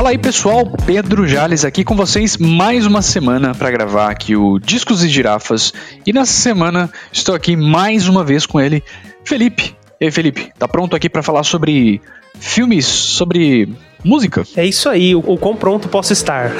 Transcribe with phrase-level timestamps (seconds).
[0.00, 4.58] Fala aí pessoal, Pedro Jales aqui com vocês mais uma semana para gravar aqui o
[4.58, 5.74] Discos e Girafas.
[6.06, 8.82] E nessa semana estou aqui mais uma vez com ele,
[9.22, 9.76] Felipe.
[10.00, 12.00] E aí, Felipe, tá pronto aqui para falar sobre
[12.32, 13.68] filmes, sobre
[14.02, 14.42] música?
[14.56, 16.50] É isso aí, o, o quão pronto posso estar.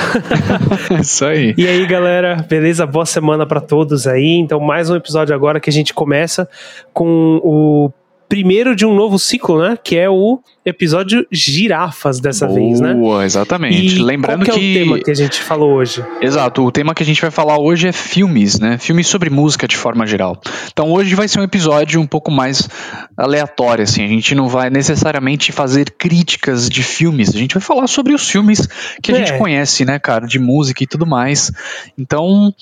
[1.01, 1.55] isso aí.
[1.57, 2.85] E aí, galera, beleza?
[2.85, 4.37] Boa semana para todos aí.
[4.37, 6.47] Então, mais um episódio agora que a gente começa
[6.93, 7.91] com o
[8.31, 9.77] primeiro de um novo ciclo, né?
[9.83, 12.93] Que é o episódio girafas dessa Boa, vez, né?
[12.95, 13.97] Boa, exatamente.
[13.97, 16.05] E Lembrando qual que, que é o tema que a gente falou hoje.
[16.21, 18.77] Exato, o tema que a gente vai falar hoje é filmes, né?
[18.79, 20.41] Filmes sobre música de forma geral.
[20.71, 22.69] Então hoje vai ser um episódio um pouco mais
[23.17, 24.05] aleatório, assim.
[24.05, 27.35] A gente não vai necessariamente fazer críticas de filmes.
[27.35, 28.69] A gente vai falar sobre os filmes
[29.03, 29.19] que a É.
[29.27, 31.51] gente conhece, né, cara, de música e tudo mais.
[31.99, 32.55] Então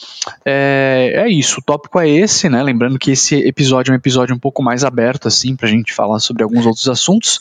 [0.44, 1.60] é, é isso.
[1.60, 2.62] O tópico é esse, né?
[2.62, 6.18] Lembrando que esse episódio é um episódio um pouco mais aberto, assim, pra gente falar
[6.20, 7.40] sobre alguns outros assuntos.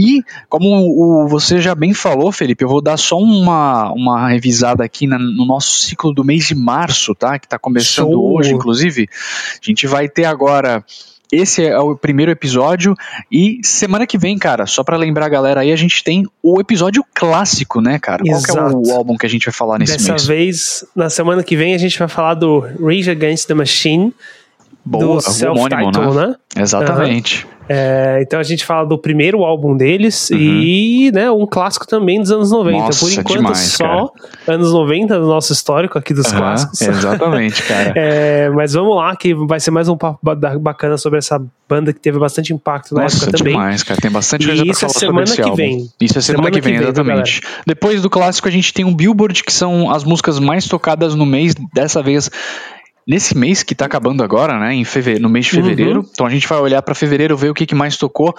[0.00, 4.84] E, como o, você já bem falou, Felipe, eu vou dar só uma, uma revisada
[4.84, 7.36] aqui na- no nosso ciclo do mês de março, tá?
[7.36, 8.36] Que tá começando Show!
[8.38, 9.08] hoje, inclusive.
[9.60, 10.84] A gente vai ter agora.
[11.30, 12.94] Esse é o primeiro episódio
[13.30, 16.58] e semana que vem, cara, só pra lembrar a galera aí, a gente tem o
[16.58, 18.22] episódio clássico, né, cara?
[18.24, 18.80] Qual que é Exato.
[18.82, 20.26] o álbum que a gente vai falar nesse Dessa mês?
[20.26, 24.14] vez, na semana que vem, a gente vai falar do Rage Against the Machine,
[24.82, 26.34] Boa, do self-title, homônimo, né?
[26.56, 27.46] Exatamente.
[27.68, 30.38] É, então a gente fala do primeiro álbum deles Uhum.
[30.38, 32.78] e né, um clássico também dos anos 90.
[32.78, 34.10] Nossa, Por enquanto, demais, só
[34.46, 36.80] anos 90 do nosso histórico aqui dos Aham, clássicos.
[36.80, 37.92] Exatamente, cara.
[37.98, 41.92] É, mas vamos lá, que vai ser mais um papo ba- bacana sobre essa banda
[41.92, 43.52] que teve bastante impacto na Nossa, época também.
[43.52, 44.00] demais, cara.
[44.00, 45.56] Tem bastante E coisa pra isso é falar sobre semana esse que álbum.
[45.56, 45.90] vem.
[46.00, 47.40] Isso é semana, Semana que vem, que vem, viu, exatamente.
[47.66, 51.26] Depois do clássico, a gente tem um Billboard, que são as músicas mais tocadas no
[51.26, 52.30] mês, dessa vez.
[53.08, 54.74] Nesse mês que tá acabando agora, né?
[54.74, 56.00] Em fevereiro, no mês de fevereiro.
[56.00, 56.06] Uhum.
[56.12, 58.34] Então a gente vai olhar pra fevereiro, ver o que, que mais tocou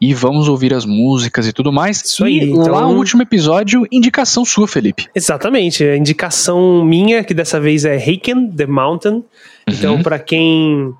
[0.00, 2.00] e vamos ouvir as músicas e tudo mais.
[2.04, 5.08] Isso e aí, lá então- o último episódio, indicação sua, Felipe.
[5.12, 9.24] Exatamente, a indicação minha, que dessa vez é Haken, The Mountain.
[9.66, 10.02] Então, Uhum.
[10.02, 10.92] pra quem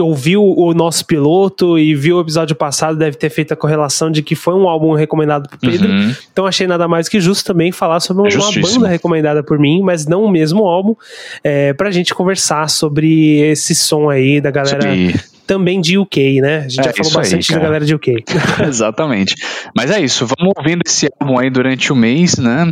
[0.00, 4.22] ouviu o nosso piloto e viu o episódio passado, deve ter feito a correlação de
[4.22, 5.88] que foi um álbum recomendado por Pedro.
[5.88, 6.14] Uhum.
[6.32, 8.76] Então achei nada mais que justo também falar sobre uma Justíssimo.
[8.80, 10.94] banda recomendada por mim, mas não o mesmo álbum,
[11.42, 15.14] é, pra gente conversar sobre esse som aí da galera Sobre-
[15.46, 16.58] também de UK, né?
[16.58, 18.16] A gente É, já falou isso aí, bastante da galera de UK.
[18.68, 19.34] Exatamente.
[19.74, 22.70] Mas é isso, vamos ouvindo esse álbum aí durante o mês, né?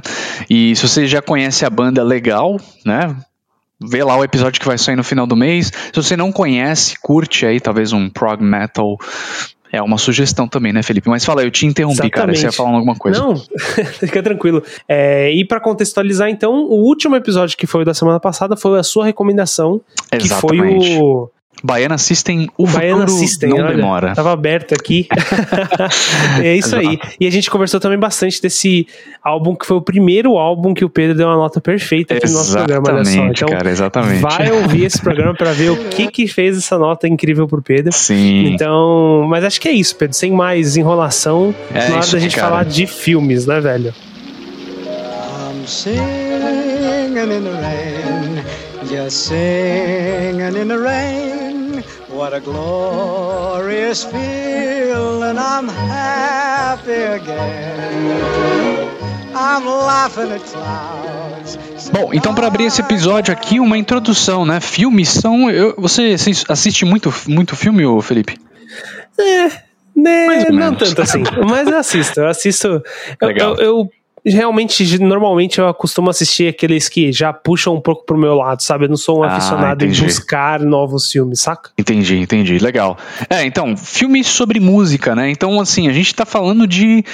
[0.51, 3.17] E se você já conhece a banda, legal, né?
[3.81, 5.67] Vê lá o episódio que vai sair no final do mês.
[5.67, 8.97] Se você não conhece, curte aí talvez um prog metal.
[9.71, 11.09] É uma sugestão também, né, Felipe?
[11.09, 12.33] Mas fala, eu te interrompi, cara.
[12.33, 12.57] Você ia Exatamente.
[12.57, 13.21] falar alguma coisa.
[13.21, 13.37] Não,
[14.01, 14.63] fica tranquilo.
[14.89, 18.83] É, e pra contextualizar, então, o último episódio que foi da semana passada foi a
[18.83, 20.99] sua recomendação, que foi Exatamente.
[20.99, 21.29] o
[21.65, 23.49] Baiana System, o, Baiana futuro System.
[23.51, 24.15] não olha, demora.
[24.15, 25.09] Tava aberto aqui.
[26.43, 26.99] é isso aí.
[27.19, 28.87] E a gente conversou também bastante desse
[29.23, 32.33] álbum, que foi o primeiro álbum que o Pedro deu uma nota perfeita aqui no
[32.35, 33.11] nosso programa, olha só.
[33.11, 34.21] Exatamente, Então, cara, exatamente.
[34.21, 37.93] vai ouvir esse programa pra ver o que que fez essa nota incrível pro Pedro.
[37.93, 38.47] Sim.
[38.49, 40.15] Então, mas acho que é isso, Pedro.
[40.17, 42.49] Sem mais enrolação, É na hora da gente cara.
[42.49, 43.93] falar de filmes, né, velho?
[44.87, 46.03] I'm singing
[47.19, 48.45] in the rain,
[48.89, 51.26] just singing in the rain.
[52.17, 58.89] What a glorious feeling, I'm happy again.
[59.35, 61.59] I'm laughing at clouds.
[61.93, 64.61] Bom, então para abrir esse episódio aqui, uma introdução, né?
[64.61, 65.51] Filmes são.
[65.51, 68.39] eu- você assis- assiste muito, muito filme, ô Felipe?
[69.95, 70.79] Né, Mais ou não menos.
[70.89, 72.83] tanto assim, mas eu assisto, eu assisto.
[73.21, 73.55] Eu, Legal.
[73.57, 73.91] eu- eu
[74.27, 78.85] realmente, normalmente eu costumo assistir aqueles que já puxam um pouco pro meu lado, sabe?
[78.85, 80.05] Eu não sou um Ah, aficionado em entendi.
[80.05, 81.71] buscar novos filmes, saca?
[81.79, 82.59] Entendi, entendi.
[82.59, 82.97] Legal.
[83.31, 85.31] É, então, filmes sobre música, né?
[85.31, 87.05] Então, assim, a gente tá falando de.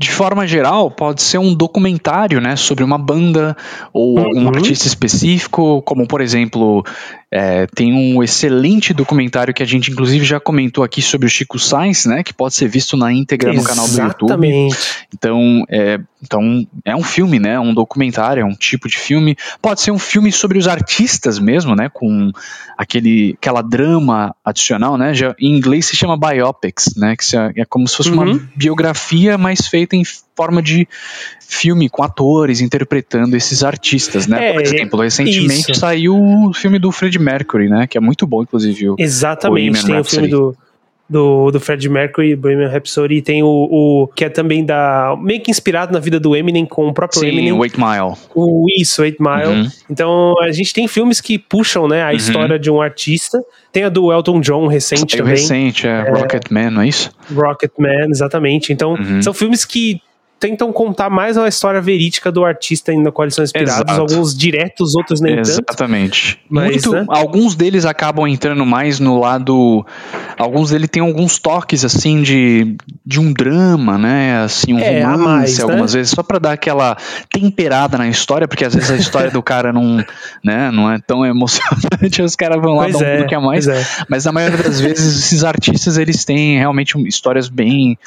[0.00, 3.56] De forma geral, pode ser um documentário, né, sobre uma banda
[3.92, 4.48] ou um Uhum.
[4.50, 6.84] artista específico, como por exemplo,
[7.30, 11.58] é, tem um excelente documentário que a gente inclusive já comentou aqui sobre o Chico
[11.58, 14.30] Sainz, né, que pode ser visto na íntegra no canal do YouTube.
[14.46, 14.76] Exatamente.
[15.14, 17.60] Então é, então, é um filme, né?
[17.60, 19.36] Um documentário, é um tipo de filme.
[19.62, 21.88] Pode ser um filme sobre os artistas mesmo, né?
[21.88, 22.32] Com
[22.76, 25.14] aquele, aquela drama adicional, né?
[25.14, 27.14] Já, em inglês se chama biopics, né?
[27.16, 28.40] Que se- é como se fosse uma Uhum.
[28.56, 30.02] biografia, mas feita em
[30.38, 30.86] forma de
[31.40, 34.50] filme, com atores interpretando esses artistas, né?
[34.50, 35.74] É, Por exemplo, recentemente isso.
[35.80, 37.86] saiu o filme do Freddie Mercury, né?
[37.88, 38.90] Que é muito bom, inclusive.
[38.90, 40.28] o- Exatamente, Bohemian tem o Rhapsody.
[40.28, 40.56] filme do,
[41.10, 45.40] do, do Fred Mercury, Bohemian Rhapsody, e tem o, o que é também da meio
[45.40, 48.14] que inspirado na vida do Eminem com o próprio Sim, Eminem, o Eight Mile.
[48.34, 49.62] o Isso, Eight Mile.
[49.62, 49.68] Uhum.
[49.90, 53.42] Então a gente tem filmes que puxam, né, a história de um artista.
[53.72, 57.10] Tem a do Elton John recente Saiu também, recente, é, Rocketman, não é isso?
[57.34, 58.70] Rocketman, exatamente.
[58.72, 59.22] Então Uhum.
[59.22, 60.00] são filmes que
[60.38, 64.00] tentam contar mais a história verídica do artista na qual eles são inspirados, Exato.
[64.00, 65.48] alguns diretos, outros nem tanto.
[65.48, 66.40] Exatamente.
[66.48, 67.04] Muito, né?
[67.08, 69.84] Alguns deles acabam entrando mais no lado.
[70.36, 74.38] Alguns deles têm alguns toques assim de, de um drama, né?
[74.42, 75.64] Assim, um É, romance, mais, né?
[75.64, 76.96] algumas vezes, só pra dar aquela
[77.32, 80.04] temperada na história, porque às vezes a história do cara não,
[80.44, 83.44] né, não é tão emocionante, os caras vão lá Pois dar um é, pouquinho a
[83.44, 83.66] mais.
[83.66, 83.84] é.
[84.08, 87.98] Mas na maioria das vezes esses artistas eles têm realmente histórias bem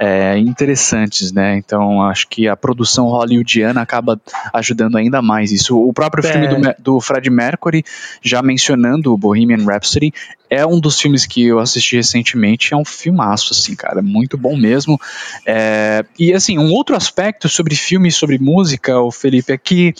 [0.00, 1.56] é, interessantes, né?
[1.56, 4.20] Então acho que a produção hollywoodiana acaba
[4.52, 5.78] ajudando ainda mais isso.
[5.78, 6.30] O próprio É.
[6.32, 7.84] filme do, do Fred Mercury,
[8.22, 10.12] já mencionando o Bohemian Rhapsody,
[10.50, 12.72] é um dos filmes que eu assisti recentemente.
[12.72, 15.00] É um filmaço, assim, cara, muito bom mesmo.
[15.46, 19.94] É, e assim, um outro aspecto sobre filme e sobre música, o Felipe, é que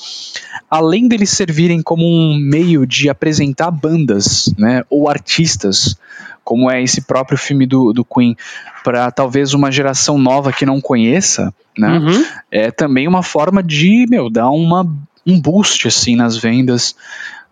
[0.71, 5.97] além deles servirem como um meio de apresentar bandas, né, ou artistas,
[6.45, 8.37] como é esse próprio filme do, do Queen,
[8.85, 12.25] para talvez uma geração nova que não conheça, né, Uhum.
[12.51, 14.87] é também uma forma de, meu, dar uma,
[15.27, 16.95] um boost, assim, nas vendas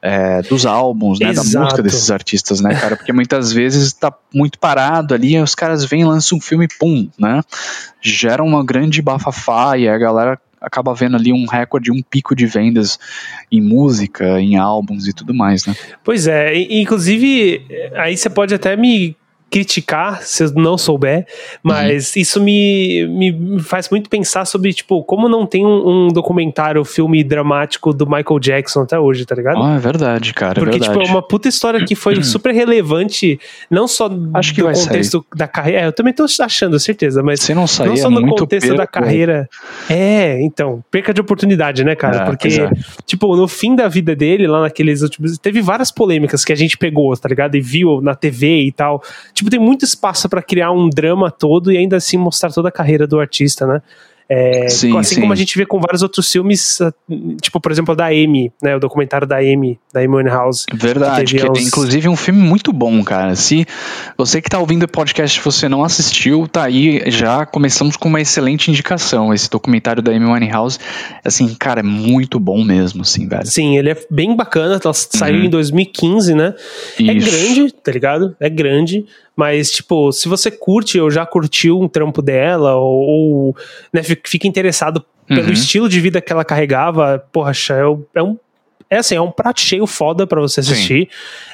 [0.02, 1.64] é, dos álbuns, né, da Exato.
[1.64, 6.05] música desses artistas, né, cara, porque muitas vezes tá muito parado ali, os caras vêm,
[6.05, 7.40] lançam um filme, pum, né,
[8.00, 12.46] gera uma grande bafafá e a galera acaba vendo ali um recorde, um pico de
[12.46, 12.99] vendas
[13.50, 15.75] em música, em álbuns e tudo mais, né.
[16.05, 19.17] Pois é, inclusive, aí você pode até me
[19.53, 21.27] criticar se eu não souber,
[21.63, 26.83] mas isso me, me faz muito pensar sobre, tipo, como não tem um, um documentário,
[26.87, 29.63] filme dramático do Michael Jackson até hoje, tá ligado?
[29.63, 30.99] Ah, é verdade, cara, é Porque, verdade.
[30.99, 33.39] tipo, é uma puta história que foi super relevante,
[33.71, 35.81] não só Acho que do contexto da carreira.
[35.81, 38.87] É, eu também tô achando, certeza, mas não sair, não só é no contexto da
[38.87, 39.01] perca.
[39.01, 39.49] carreira.
[39.91, 42.23] É, então, perca de oportunidade, né, cara?
[42.23, 42.71] É, Porque, é.
[43.05, 45.37] tipo, no fim da vida dele, lá naqueles últimos.
[45.37, 47.55] Teve várias polêmicas que a gente pegou, tá ligado?
[47.55, 49.03] E viu na TV e tal.
[49.42, 52.73] Tipo, tem muito espaço pra criar um drama todo e ainda assim mostrar toda a
[52.73, 53.83] carreira do artista, né?
[54.35, 55.21] É, Sim, assim sim.
[55.21, 56.91] como a gente vê com vários outros filmes, ah,
[57.43, 58.75] tipo, por exemplo, da Amy, né?
[58.75, 60.65] O documentário da Amy, da Amy Winehouse.
[60.73, 63.37] Verdade, que é inclusive um filme muito bom, cara.
[63.37, 63.67] Se
[64.17, 68.23] você que tá ouvindo o podcast você não assistiu, tá aí, já começamos com uma
[68.23, 69.35] excelente indicação.
[69.35, 70.79] Esse documentário da Amy Winehouse,
[71.23, 73.44] assim, cara, é muito bom mesmo, assim, velho.
[73.47, 76.55] Sim, ele é bem bacana, ela saiu em 2015, né?
[76.99, 77.19] É Uhum.
[77.19, 78.35] Grande, tá ligado?
[78.41, 79.05] É grande,
[79.37, 83.56] mas, tipo, se você curte ou já curtiu um trampo dela, ou, ou,
[83.93, 85.52] né, fi- fica interessado pelo Uhum.
[85.52, 87.52] estilo de vida que ela carregava, porra,
[88.14, 88.37] é, um-
[88.93, 91.09] é assim, é um prato cheio foda pra você assistir.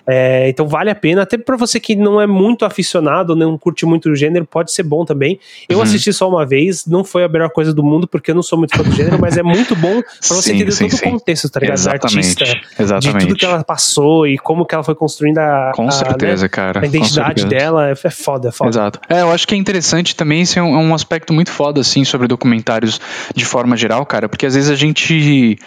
[0.07, 3.85] É, então vale a pena, até pra você que não é muito aficionado, não curte
[3.87, 5.39] muito o gênero, pode ser bom também.
[5.69, 5.85] Eu Uhum.
[5.85, 8.59] assisti só uma vez, não foi a melhor coisa do mundo, porque eu não sou
[8.59, 11.07] muito fã do gênero, mas é muito bom pra você Sim, entender sim, todo sim.
[11.07, 11.77] o contexto, tá ligado?
[11.77, 13.19] Da Exatamente, artista, exatamente.
[13.21, 16.43] de tudo que ela passou e como que ela foi construindo a, Com a, certeza,
[16.45, 16.81] né, cara.
[16.81, 17.47] a identidade certeza.
[17.65, 17.89] dela.
[17.91, 18.71] É, é foda, é foda.
[18.71, 19.01] Exato.
[19.09, 21.81] É, eu acho que é interessante também, esse é um, é um aspecto muito foda,
[21.81, 23.01] assim, sobre documentários
[23.35, 25.59] de forma geral, cara, porque às vezes a gente,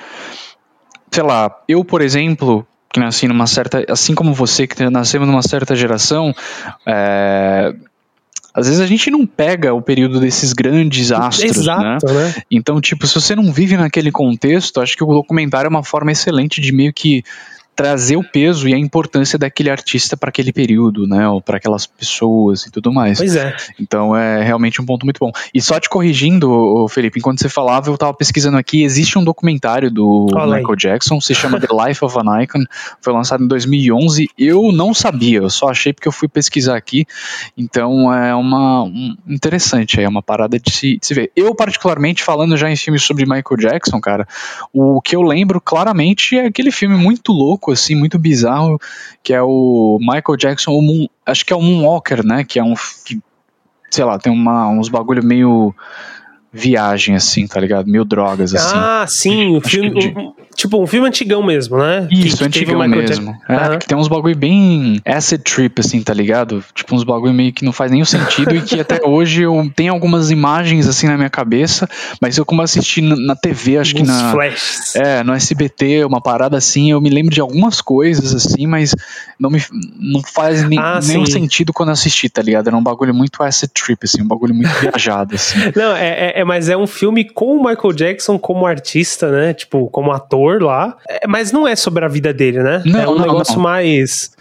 [1.12, 5.42] sei lá, eu, por exemplo, que nasci numa certa, assim como você, que nasceu numa
[5.42, 6.34] certa geração,
[6.86, 7.74] é,
[8.54, 11.74] às vezes a gente não pega o período desses grandes astros, né?
[11.74, 12.36] Exato, né?
[12.50, 16.12] Então, tipo, se você não vive naquele contexto, acho que o documentário é uma forma
[16.12, 17.24] excelente de meio que
[17.82, 21.88] trazer o peso e a importância daquele artista para aquele período, né, ou para aquelas
[21.88, 23.18] pessoas e tudo mais.
[23.18, 23.56] Pois é.
[23.80, 25.32] Então é realmente um ponto muito bom.
[25.52, 29.90] E só te corrigindo, Felipe, enquanto você falava, eu tava pesquisando aqui, existe um documentário
[29.90, 30.62] do Olha aí.
[30.62, 32.64] Michael Jackson, se chama The Life of an Icon,
[33.02, 34.30] foi lançado em 2011.
[34.38, 37.08] Eu não sabia, eu só achei porque eu fui pesquisar aqui.
[37.58, 41.32] Então é uma um, interessante, é uma parada de se, de se ver.
[41.36, 44.28] Eu particularmente falando já em filmes sobre Michael Jackson, cara,
[44.72, 48.80] o que eu lembro claramente é aquele filme muito louco assim, muito bizarro,
[49.24, 52.64] que é o Michael Jackson, o Moon, acho que é o Moonwalker, né, que é
[52.64, 52.74] um
[53.06, 53.20] que
[53.92, 55.76] sei lá, tem uma, uns bagulho meio
[56.54, 57.88] viagem, assim, tá ligado?
[57.88, 58.78] Meio drogas, assim.
[58.78, 62.08] Ah, sim, o filme, que de- um- tipo um filme antigão mesmo, né?
[62.12, 63.36] Isso, Que- que antigão mesmo.
[63.48, 63.80] É, Aham.
[63.80, 66.64] que tem uns bagulho bem acid trip, assim, tá ligado?
[66.76, 69.94] Tipo, uns bagulho meio que não faz nenhum sentido e que até hoje eu tenho
[69.94, 71.88] algumas imagens, assim, na minha cabeça,
[72.20, 74.32] mas eu como assisti na, na TV, acho que Uns na...
[74.32, 74.96] flashes.
[74.96, 78.94] É, no SBT, uma parada assim, eu me lembro de algumas coisas, assim, mas
[79.40, 79.62] não me
[79.98, 81.32] não faz nem, Ah, nenhum sim.
[81.32, 82.68] sentido quando assisti, tá ligado?
[82.68, 85.58] Era um bagulho muito acid trip, assim, um bagulho muito viajado, assim.
[85.76, 89.54] Não, é, é- é- mas é um filme com o Michael Jackson como artista, né?
[89.54, 90.98] Tipo, como ator lá.
[91.08, 92.82] É, mas não é sobre a vida dele, né?
[92.86, 93.64] Não, é um não, negócio não.
[93.64, 94.32] mais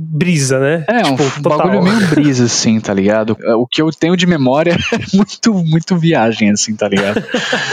[0.00, 0.84] brisa, né?
[0.88, 1.58] É, um tipo, total.
[1.58, 3.36] bagulho meio brisa, assim, tá ligado?
[3.56, 7.20] O que eu tenho de memória é muito, muito viagem, assim, tá ligado?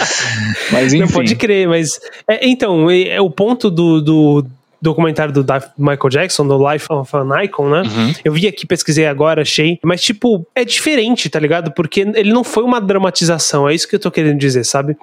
[0.72, 1.14] Mas Não enfim.
[1.14, 2.00] pode crer, mas.
[2.28, 4.46] é, então, é, é o ponto do, do,
[4.82, 5.46] documentário do
[5.78, 7.82] Michael Jackson, do Life of an Icon, né?
[7.82, 8.14] Uhum.
[8.24, 9.80] Eu vi aqui, pesquisei agora, achei.
[9.84, 11.72] Mas, tipo, é diferente, tá ligado?
[11.72, 14.96] Porque ele não foi uma dramatização, é isso que eu tô querendo dizer, sabe?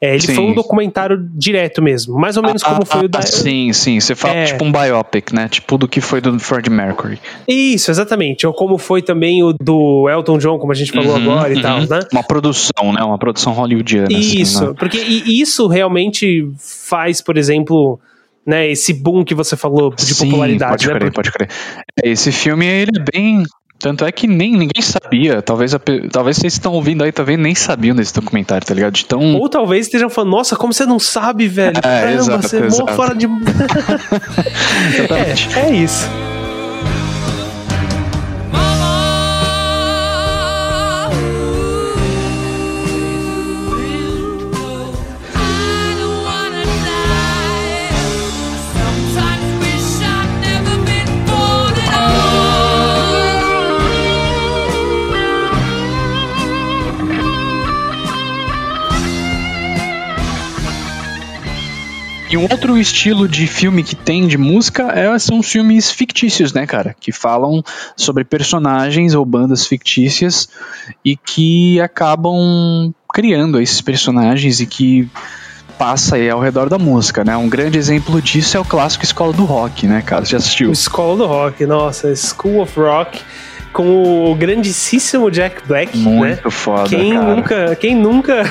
[0.00, 0.34] É, ele Sim.
[0.34, 2.18] foi um documentário direto mesmo.
[2.18, 3.18] Mais ou menos como foi o da.
[3.18, 3.98] Ah, sim, sim.
[4.00, 4.44] Você fala É.
[4.44, 5.48] tipo um biopic, né?
[5.48, 7.18] Tipo do que foi do Freddie Mercury.
[7.46, 8.46] Isso, exatamente.
[8.46, 11.56] Ou como foi também o do Elton John, como a gente falou Uhum, agora e
[11.56, 11.62] uhum.
[11.62, 12.00] tal, né?
[12.12, 13.02] Uma produção, né?
[13.02, 14.08] Uma produção hollywoodiana.
[14.08, 14.74] assim, Isso, né?
[14.78, 17.98] porque e- isso realmente faz, por exemplo,
[18.48, 20.94] né, esse boom que você falou de Sim, popularidade, pode né?
[20.98, 21.48] crer, Porque- pode crer.
[22.02, 23.44] Esse filme, ele é bem...
[23.80, 25.40] Tanto é que nem ninguém sabia.
[25.40, 25.78] Talvez, a
[26.10, 28.92] talvez vocês estão ouvindo aí, talvez nem sabiam desse documentário, tá ligado?
[28.92, 29.36] De tão...
[29.36, 31.78] Ou talvez estejam falando, nossa, como você não sabe, velho?
[31.78, 32.92] É, Caramba, exato, você é mó exato.
[32.94, 33.28] fora de.
[35.56, 36.08] É, é isso.
[62.30, 66.52] E um outro estilo de filme que tem de música é, são os filmes fictícios,
[66.52, 66.94] né, cara?
[67.00, 67.62] Que falam
[67.96, 70.48] sobre personagens ou bandas fictícias
[71.02, 75.08] e que acabam criando esses personagens e que
[75.78, 77.34] passa aí ao redor da música, né?
[77.36, 80.24] Um grande exemplo disso é o clássico Escola do Rock, né, cara?
[80.24, 80.70] Você já assistiu?
[80.70, 83.22] Escola do Rock, nossa, School of Rock,
[83.72, 86.10] com o grandíssimo Jack Black, né?
[86.10, 87.34] Muito foda, Quem cara.
[87.34, 88.50] nunca, quem nunca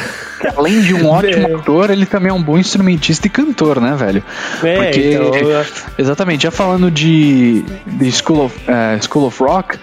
[0.56, 1.53] Além de um ótimo É.
[1.56, 4.24] ator, ele também é um bom instrumentista e cantor, né, velho?
[4.63, 5.32] é, Porque- então,
[5.98, 9.77] Exatamente, já falando de, de School, of, eh, School of Rock,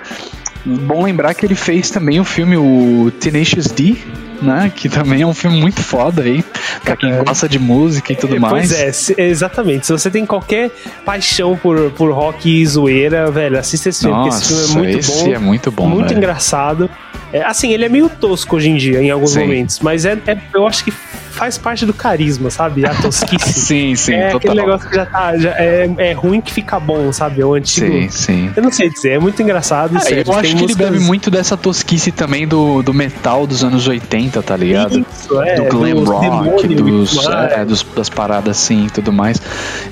[0.64, 3.96] bom lembrar que ele fez também o filme o Tenacious D,
[4.40, 4.70] né?
[4.74, 6.44] Que também é um filme muito foda aí,
[6.82, 7.22] pra quem É.
[7.22, 8.72] gosta de música e tudo mais.
[8.72, 9.86] Pois é, exatamente.
[9.86, 10.70] Se você tem qualquer
[11.04, 14.78] paixão por, por rock e zoeira, velho, assista esse filme, porque esse filme é Nossa,
[14.78, 15.32] muito esse bom.
[15.34, 16.18] é muito bom, muito velho.
[16.18, 16.90] engraçado.
[17.34, 19.40] É, assim, ele é meio tosco hoje em dia, em alguns Sim.
[19.40, 20.92] momentos, mas é, é- eu acho que
[21.34, 22.86] faz parte do carisma, sabe?
[22.86, 23.52] A tosquice.
[23.64, 24.36] Sim, sim, é total.
[24.38, 25.36] aquele negócio que já tá.
[25.36, 27.40] Já é, é ruim que fica bom, sabe?
[27.40, 27.86] É o antigo.
[27.86, 28.50] Sim, sim.
[28.56, 29.96] Eu não sei dizer, é muito engraçado.
[29.96, 33.46] Ah, sério, eu acho que ele músicas- bebe muito dessa tosquice também do, do metal
[33.46, 34.98] dos anos 80, tá ligado?
[35.00, 39.12] Isso, é, do glam dos rock, dos, ah, é, dos- das paradas assim e tudo
[39.12, 39.40] mais.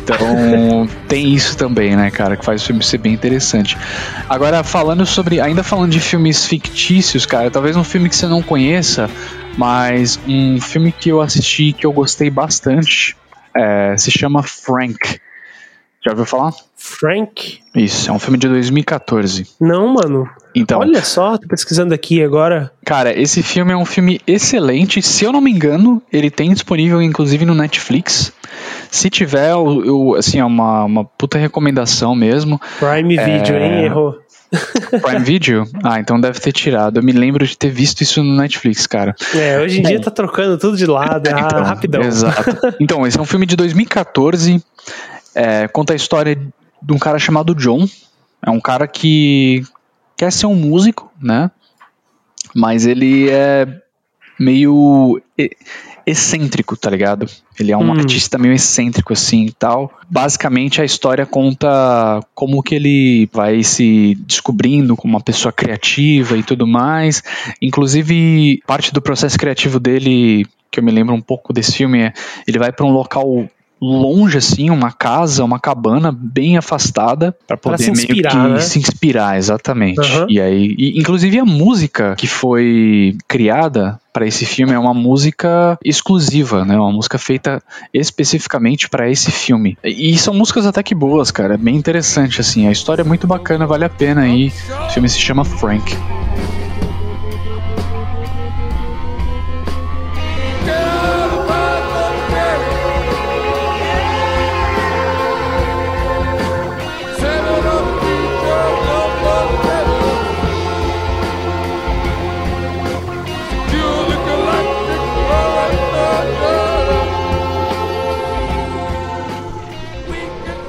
[0.02, 0.16] Então
[1.08, 3.76] tem isso também, né, cara, que faz o filme ser bem interessante.
[4.28, 5.40] Agora, falando sobre.
[5.40, 9.08] Ainda falando de filmes fictícios, cara, talvez um filme que você não conheça,
[9.56, 13.16] mas um filme que eu assisti que eu gostei bastante
[13.54, 15.20] é, se chama Frank.
[16.04, 16.52] Já ouviu falar?
[16.76, 17.60] Frank?
[17.76, 19.46] Isso, é um filme de 2014.
[19.60, 20.28] Não, mano.
[20.52, 22.72] Então, Olha só, tô pesquisando aqui agora.
[22.84, 25.00] Cara, esse filme é um filme excelente.
[25.00, 28.32] Se eu não me engano, ele tem disponível inclusive no Netflix.
[28.90, 32.60] Se tiver, eu, assim, é uma, uma puta recomendação mesmo.
[32.78, 33.24] Prime É.
[33.24, 33.84] Video, hein?
[33.84, 34.18] Errou.
[35.02, 35.64] Prime Video?
[35.82, 36.98] Ah, então deve ter tirado.
[36.98, 39.14] Eu me lembro de ter visto isso no Netflix, cara.
[39.34, 39.88] É, hoje em Bom.
[39.88, 42.02] dia tá trocando tudo de lado, ah, Então, rapidão.
[42.02, 42.74] Exato.
[42.80, 44.62] Então, esse é um filme de 2014.
[45.34, 46.36] é, conta a história
[46.82, 47.86] de um cara chamado John.
[48.44, 49.64] É um cara que
[50.16, 51.50] quer ser um músico, né?
[52.54, 53.66] Mas ele é
[54.38, 55.20] meio
[56.06, 57.26] excêntrico, tá ligado?
[57.58, 57.98] Ele é um Hum.
[57.98, 59.92] artista meio excêntrico assim e tal.
[60.08, 66.42] Basicamente a história conta como que ele vai se descobrindo como uma pessoa criativa e
[66.42, 67.22] tudo mais.
[67.60, 72.12] Inclusive, parte do processo criativo dele, que eu me lembro um pouco desse filme, é
[72.46, 73.48] ele vai para um local
[73.82, 78.60] longe assim, uma casa, uma cabana bem afastada para poder se inspirar, meio que né?
[78.60, 80.00] se inspirar, exatamente.
[80.00, 80.26] Aham.
[80.28, 85.76] E aí, e, inclusive a música que foi criada para esse filme é uma música
[85.84, 86.76] exclusiva, né?
[86.76, 87.60] Uma música feita
[87.92, 89.76] especificamente para esse filme.
[89.82, 92.68] E são músicas até que boas, cara, bem interessante assim.
[92.68, 94.52] A história é muito bacana, vale a pena aí.
[94.86, 95.96] O filme se chama Frank.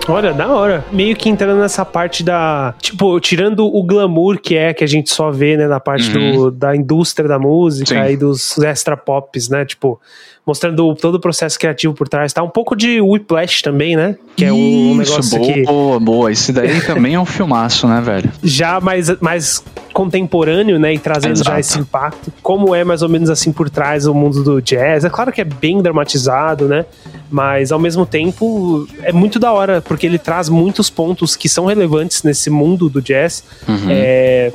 [0.07, 0.83] Olha, da hora.
[0.91, 2.73] Meio que entrando nessa parte da.
[2.81, 6.51] Tipo, tirando o glamour que é que a gente só vê, né, na parte do,
[6.51, 8.07] da indústria da música Uhum.
[8.07, 8.13] Sim.
[8.13, 9.63] e dos extra pops, né?
[9.65, 9.99] Tipo,
[10.45, 12.33] mostrando todo o processo criativo por trás.
[12.33, 14.15] Tá um pouco de Whiplash também, né?
[14.35, 16.31] Que é um Isso, negócio boa, que boa, boa.
[16.31, 18.31] Esse daí também é um filmaço, né, velho?
[18.43, 20.93] já mais, mais contemporâneo, né?
[20.93, 21.49] E trazendo Exato.
[21.49, 22.31] já esse impacto.
[22.41, 25.05] Como é mais ou menos assim por trás o mundo do jazz.
[25.05, 26.85] É claro que é bem dramatizado, né?
[27.31, 31.65] Mas ao mesmo tempo é muito da hora, porque ele traz muitos pontos que são
[31.65, 33.43] relevantes nesse mundo do jazz.
[33.67, 33.87] Uhum.
[33.89, 34.51] É,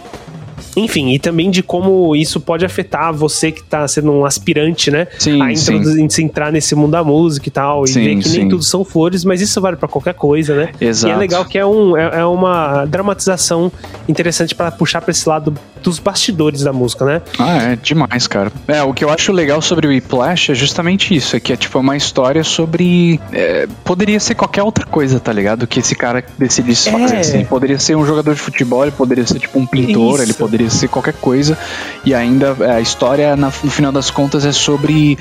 [0.76, 5.06] enfim, e também de como isso pode afetar você que tá sendo um aspirante, né?
[5.18, 8.28] Sim, a introduzir, se entrar nesse mundo da música e tal, e Sim, ver que
[8.28, 8.38] sim.
[8.38, 10.68] nem tudo são flores, mas isso vale pra qualquer coisa, né?
[10.80, 11.12] Exato.
[11.12, 13.70] E é legal que é, um, é, é uma dramatização
[14.08, 17.22] interessante pra puxar pra esse lado dos bastidores da música, né?
[17.38, 18.50] Ah, é demais, cara.
[18.66, 21.56] É, o que eu acho legal sobre o Whiplash é justamente isso, é que é
[21.56, 23.20] tipo uma história sobre...
[23.32, 25.66] é, poderia ser qualquer outra coisa, tá ligado?
[25.68, 26.92] Que esse cara decidisse É.
[26.92, 27.44] fazer, assim.
[27.44, 30.22] Poderia ser um jogador de futebol, ele poderia ser tipo um pintor, Isso.
[30.24, 31.56] ele poderia ser qualquer coisa.
[32.04, 35.18] E ainda é, a história, no final das contas, é sobre...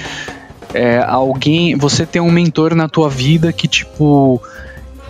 [0.74, 1.76] é, alguém...
[1.76, 4.42] Você tem um mentor na tua vida que, tipo...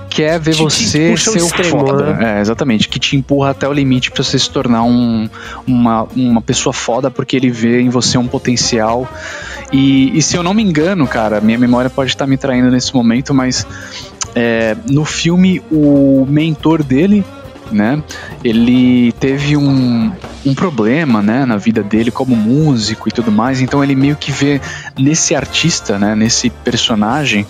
[0.10, 2.14] Quer ver te você ser o extremo, foda.
[2.14, 2.38] né?
[2.38, 2.88] É, exatamente.
[2.88, 5.30] Que te empurra até o limite pra você se tornar um,
[5.68, 9.08] uma, uma pessoa foda porque ele vê em você um potencial.
[9.72, 12.96] E, e se eu não me engano, cara, minha memória pode estar me traindo nesse
[12.96, 13.68] momento, mas
[14.34, 17.24] é, no filme o mentor dele,
[17.72, 18.02] né,
[18.44, 20.12] ele teve um,
[20.46, 24.32] um problema, né, na vida dele como músico e tudo mais, então ele meio que
[24.32, 24.60] vê
[24.98, 27.46] nesse artista, né, nesse personagem,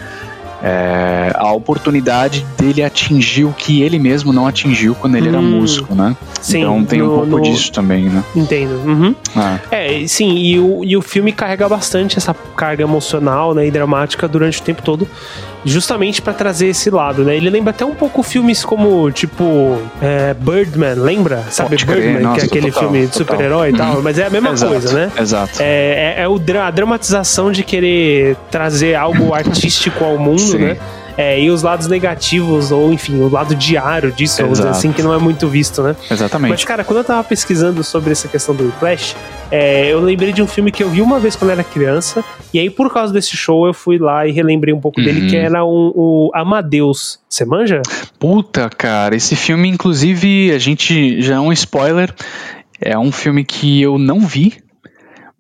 [0.64, 5.44] é, a oportunidade dele atingir o que ele mesmo não atingiu quando ele era Hum,
[5.60, 6.18] músico, né?
[6.42, 8.24] Sim, então tem um no- pouco no- disso também, né?
[8.36, 8.74] Entendo.
[8.84, 9.16] Uhum.
[9.36, 13.72] Ah, É, sim, e o, e o filme carrega bastante essa carga emocional né, e
[13.72, 15.08] dramática durante o tempo todo,
[15.68, 17.36] justamente pra trazer esse lado, né?
[17.36, 21.44] Ele lembra até um pouco filmes como, tipo, é, Birdman, lembra?
[21.52, 24.02] Sabe Pode crer, Birdman, que nossa, é aquele total, filme de super-herói e tal, Uhum.
[24.02, 25.12] mas é a mesma exato, coisa, né?
[25.20, 25.52] Exato.
[25.62, 30.58] É, é, é o dra- a dramatização de querer trazer algo artístico ao mundo, Sim.
[30.60, 30.78] né?
[31.18, 34.70] É, e os lados negativos, ou enfim, o lado diário disso, Exato.
[34.70, 35.96] assim, que não é muito visto, né?
[36.12, 36.52] Exatamente.
[36.52, 39.16] Mas, cara, quando eu tava pesquisando sobre essa questão do Whiplash,
[39.50, 42.24] é, eu lembrei de um filme que eu vi uma vez quando eu era criança,
[42.54, 45.28] e aí, por causa desse show, eu fui lá e relembrei um pouco dele, Uhum.
[45.28, 47.20] que era um, o Amadeus.
[47.28, 47.82] Você manja?
[48.20, 52.14] Puta, cara, esse filme, inclusive, a gente já é um spoiler.
[52.80, 54.54] É um filme que eu não vi,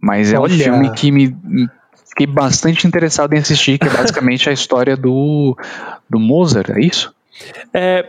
[0.02, 0.56] mas é Olha.
[0.56, 1.36] um filme que me
[2.17, 5.56] fiquei bastante interessado em assistir, que é basicamente a história do,
[6.10, 7.13] do Mozart, é isso?
[7.73, 8.08] É.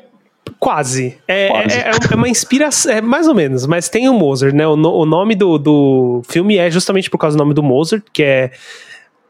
[0.58, 1.18] Quase.
[1.28, 1.76] É, Quase.
[1.78, 4.66] é- é uma inspiração, é mais ou menos, mas tem o Mozart, né?
[4.66, 8.02] O, no- o nome do, do filme é justamente por causa do nome do Mozart,
[8.12, 8.50] que é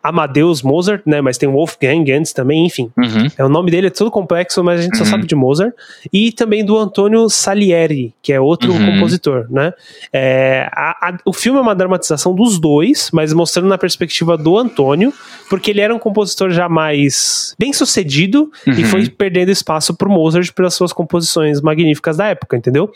[0.02, 1.20] Amadeus Mozart, né?
[1.20, 2.90] Mas tem Wolfgang antes também, enfim.
[2.96, 3.26] Uhum.
[3.36, 5.10] É, o nome dele é todo complexo, mas a gente só Uhum.
[5.10, 5.72] sabe de Mozart.
[6.12, 8.92] E também do Antônio Salieri, que é outro Uhum.
[8.92, 9.72] compositor, né?
[10.12, 14.56] É, a- a- o filme é uma dramatização dos dois, mas mostrando na perspectiva do
[14.56, 15.12] Antônio,
[15.50, 18.84] porque ele era um compositor já mais bem sucedido e Uhum.
[18.84, 22.90] foi perdendo espaço pro Mozart pelas suas composições magníficas da época, entendeu?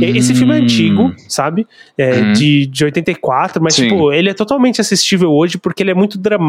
[0.00, 0.62] Esse filme é Hum.
[0.64, 1.66] antigo, sabe?
[1.98, 2.32] É, Uhum.
[2.32, 3.88] de, de 84, mas, Sim.
[3.88, 6.44] tipo, ele é totalmente assistível hoje porque ele é muito dramático.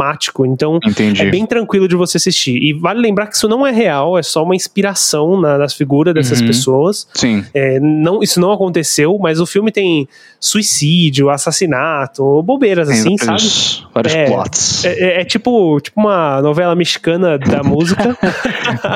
[0.45, 1.21] Então, Entendi.
[1.21, 2.57] é bem tranquilo de você assistir.
[2.61, 6.13] E vale lembrar que isso não é real, é só uma inspiração na- nas figuras
[6.13, 6.47] dessas Uhum.
[6.47, 7.07] pessoas.
[7.13, 7.43] Sim.
[7.53, 10.07] É, não, isso não aconteceu, mas o filme tem
[10.39, 13.41] suicídio, assassinato, bobeiras Tem assim, sabe?
[13.93, 14.85] vários, É, plots.
[14.85, 18.17] É, é- é tipo, tipo uma novela mexicana da música,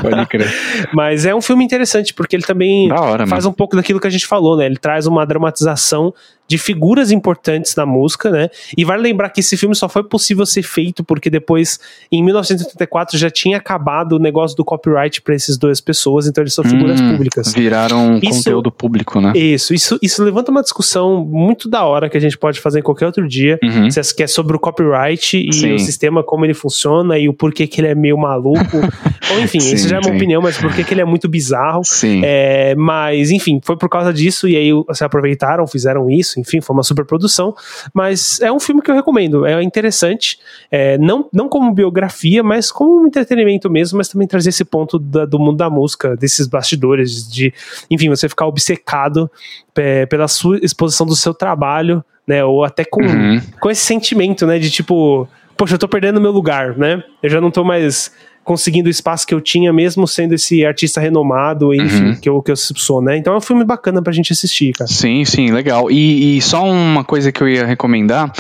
[0.02, 0.48] Pode crer.
[0.94, 3.52] mas é um filme interessante porque ele também hora, faz mano.
[3.52, 4.66] um pouco daquilo que a gente falou, né?
[4.66, 6.14] Ele traz uma dramatização
[6.50, 8.50] de figuras importantes na música, né?
[8.76, 11.80] E vale lembrar que esse filme só foi possível ser feito porque depois,
[12.12, 16.54] em 1984, já tinha acabado o negócio do copyright para essas duas pessoas, então eles
[16.54, 17.54] são figuras Hum, públicas.
[17.54, 19.34] Viraram Isso- conteúdo público, né?
[19.36, 22.84] Isso, isso, isso levanta uma discussão muito da hora que a gente pode fazer em
[22.84, 23.60] qualquer outro dia.
[23.64, 23.90] Uhum.
[23.92, 25.74] Se que é sobre o copyright e Sim.
[25.76, 28.78] o sistema, como ele funciona e o porquê que ele é meio maluco.
[29.32, 30.16] Ou enfim, Sim, isso já é uma sim.
[30.16, 31.82] opinião, mas porquê que ele é muito bizarro.
[31.84, 32.22] Sim.
[32.24, 36.74] É, mas, enfim, foi por causa disso e aí se aproveitaram, fizeram isso, enfim, foi
[36.74, 37.56] uma superprodução.
[37.94, 40.40] Mas é um filme que eu recomendo, é interessante,
[40.72, 44.98] é, não, não como biografia, mas como um entretenimento mesmo, mas também trazer esse ponto
[44.98, 47.54] da- do mundo da música, desses bastidores, de,
[47.90, 49.30] enfim, você ficar obcecado
[49.78, 53.42] é, pela sua exposição do seu trabalho, né, ou até com, Uhum.
[53.60, 57.40] com esse sentimento, né, de tipo, poxa, eu tô perdendo meu lugar, né, eu já
[57.42, 58.12] não tô mais
[58.44, 62.16] conseguindo o espaço que eu tinha, mesmo sendo esse artista renomado, enfim, Uhum.
[62.16, 63.16] que, eu, que eu sou, né?
[63.18, 64.90] Então é um filme bacana pra gente assistir, cara.
[64.90, 65.92] Sim, sim, legal.
[65.92, 68.32] E, e só uma coisa que eu ia recomendar.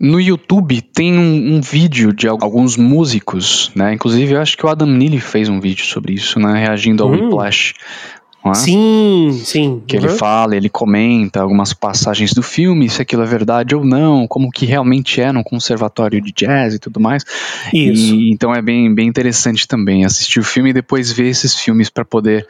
[0.00, 3.94] No YouTube tem um, um vídeo de al- alguns músicos, né?
[3.94, 6.60] Inclusive, eu acho que o Adam Neely fez um vídeo sobre isso, né?
[6.60, 7.24] Reagindo ao Hum.
[7.24, 7.74] Whiplash.
[8.52, 8.54] É?
[8.54, 9.82] Sim, sim.
[9.86, 10.16] Que ele Uhum.
[10.16, 14.64] fala, ele comenta algumas passagens do filme, se aquilo é verdade ou não, como que
[14.66, 17.24] realmente é num conservatório de jazz e tudo mais.
[17.72, 18.14] Isso.
[18.14, 21.88] E, então é bem, bem interessante também assistir o filme e depois ver esses filmes
[21.90, 22.46] pra poder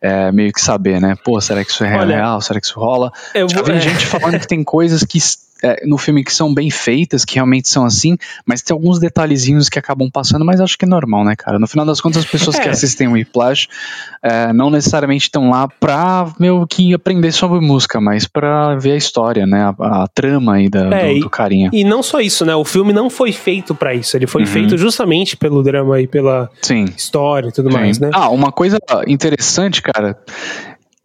[0.00, 1.14] é, meio que saber, né?
[1.24, 2.00] Pô, será que isso é real?
[2.00, 2.40] Olha, real?
[2.40, 3.12] Será que isso rola?
[3.34, 3.80] Eu Já vou- vi é.
[3.80, 5.18] gente falando que tem coisas que
[5.62, 8.16] é, no filme que são bem feitas, que realmente são assim,
[8.46, 11.58] mas tem alguns detalhezinhos que acabam passando, mas acho que é normal, né, cara?
[11.58, 12.70] No final das contas, as pessoas que É.
[12.70, 13.68] assistem o Whiplash
[14.22, 18.96] é, não necessariamente estão lá pra meio que aprender sobre música, mas pra ver a
[18.96, 19.74] história, né?
[19.78, 21.70] A, a trama aí da, É, do, e- do carinha.
[21.72, 22.54] E não só isso, né?
[22.54, 24.16] O filme não foi feito pra isso.
[24.16, 24.46] Ele foi Uhum.
[24.48, 26.84] feito justamente pelo drama e pela Sim.
[26.96, 28.04] história e tudo mais, Sim.
[28.04, 28.10] né?
[28.14, 30.16] Ah, uma coisa interessante, cara,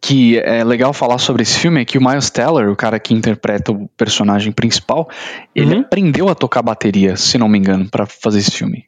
[0.06, 3.14] que é legal falar sobre esse filme é que o Miles Teller, o cara que
[3.14, 5.08] interpreta o personagem principal,
[5.54, 5.80] ele Uhum.
[5.80, 8.84] aprendeu a tocar bateria, se não me engano, pra fazer esse filme.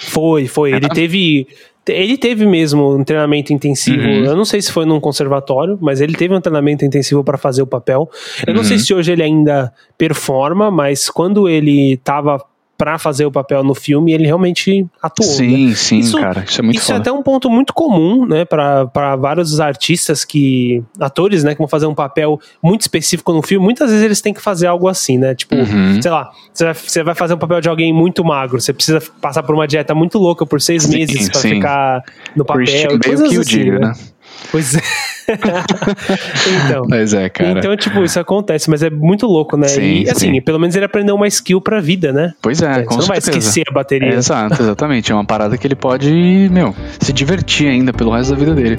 [0.00, 0.72] Foi, foi.
[0.72, 0.94] Ele Ah.
[0.94, 1.46] teve.
[1.86, 4.02] Ele teve mesmo um treinamento intensivo.
[4.02, 4.24] Uhum.
[4.26, 7.62] Eu não sei se foi num conservatório, mas ele teve um treinamento intensivo pra fazer
[7.62, 8.10] o papel.
[8.46, 8.68] Eu não Uhum.
[8.68, 12.44] sei se hoje ele ainda performa, mas quando ele tava
[12.78, 15.28] pra fazer o papel no filme, ele realmente atuou.
[15.28, 15.34] né?
[15.34, 17.00] sim, sim, Isso- cara, isso é muito Isso é foda.
[17.10, 20.80] até um ponto muito comum, né, para vários artistas que.
[21.00, 23.64] atores, né, que vão fazer um papel muito específico no filme.
[23.64, 25.34] Muitas vezes eles têm que fazer algo assim, né?
[25.34, 26.00] Tipo, Uhum.
[26.00, 29.56] sei lá, você vai, fazer um papel de alguém muito magro, você precisa passar por
[29.56, 31.48] uma dieta muito louca por seis Sim, meses pra sim.
[31.56, 32.02] ficar
[32.36, 32.64] no papel.
[32.64, 33.92] Christian coisas que o assim, diga, né?
[34.52, 34.80] Pois é.
[36.66, 36.86] então.
[36.88, 37.58] Mas é, cara.
[37.58, 39.68] Então, tipo, isso acontece, mas é muito louco, né?
[39.68, 40.40] Sim, e assim, sim.
[40.40, 42.32] pelo menos ele aprendeu uma skill pra vida, né?
[42.40, 43.48] pois é, você com não vai certeza.
[43.48, 44.14] esquecer a bateria.
[44.14, 45.12] Exato, exatamente.
[45.12, 46.10] É uma parada que ele pode,
[46.50, 48.78] meu, se divertir ainda pelo resto da vida dele.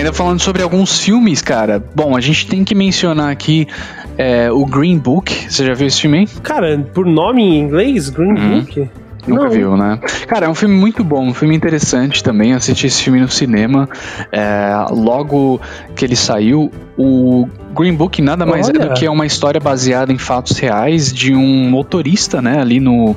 [0.00, 1.78] Ainda falando sobre alguns filmes, cara.
[1.94, 3.68] Bom, a gente tem que mencionar aqui
[4.16, 5.30] é, o Green Book.
[5.46, 6.26] Você já viu esse filme aí?
[6.42, 8.60] Cara, por nome em inglês, Green Uhum.
[8.60, 8.88] Book?
[9.26, 9.50] Nunca Não.
[9.50, 9.98] viu, né?
[10.26, 12.54] Cara, é um filme muito bom, um filme interessante também.
[12.54, 13.86] Assisti esse filme no cinema.
[14.32, 15.60] É, logo
[15.94, 18.88] que ele saiu, o Green Book nada mais é Olha.
[18.88, 22.58] do que uma história baseada em fatos reais de um motorista, né?
[22.58, 23.14] Ali no.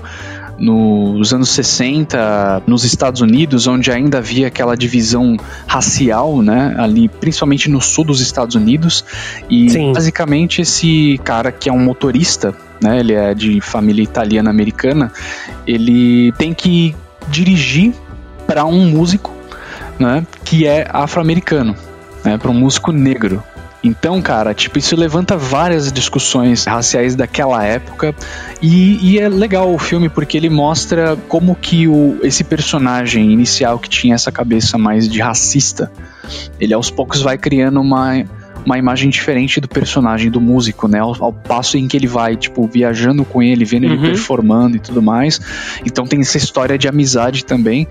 [0.63, 5.36] Nos anos 60, nos Estados Unidos, onde ainda havia aquela divisão
[5.67, 6.73] racial, né?
[6.78, 9.04] Ali, principalmente no sul dos Estados Unidos.
[9.49, 9.91] E Sim.
[9.91, 12.99] basicamente esse cara que é um motorista, né?
[12.99, 15.12] Ele é de família italiana-americana
[15.65, 16.95] ele tem que
[17.30, 17.93] dirigir
[18.45, 19.32] para um músico,
[19.99, 21.76] né, que é afro-americano,
[22.23, 23.43] né, para um músico negro.
[23.84, 28.15] Então, cara, tipo, isso levanta várias discussões raciais daquela época.
[28.62, 33.78] E, e é legal o filme porque ele mostra como que o, esse personagem inicial
[33.78, 35.91] que tinha essa cabeça mais de racista,
[36.62, 38.24] ele aos poucos vai criando uma,
[38.65, 40.99] uma imagem diferente do personagem do músico, né?
[40.99, 44.02] Ao, ao passo em que ele vai, tipo, viajando com ele, vendo ele Uhum.
[44.04, 45.39] performando e tudo mais.
[45.86, 47.88] Então tem essa história de amizade também.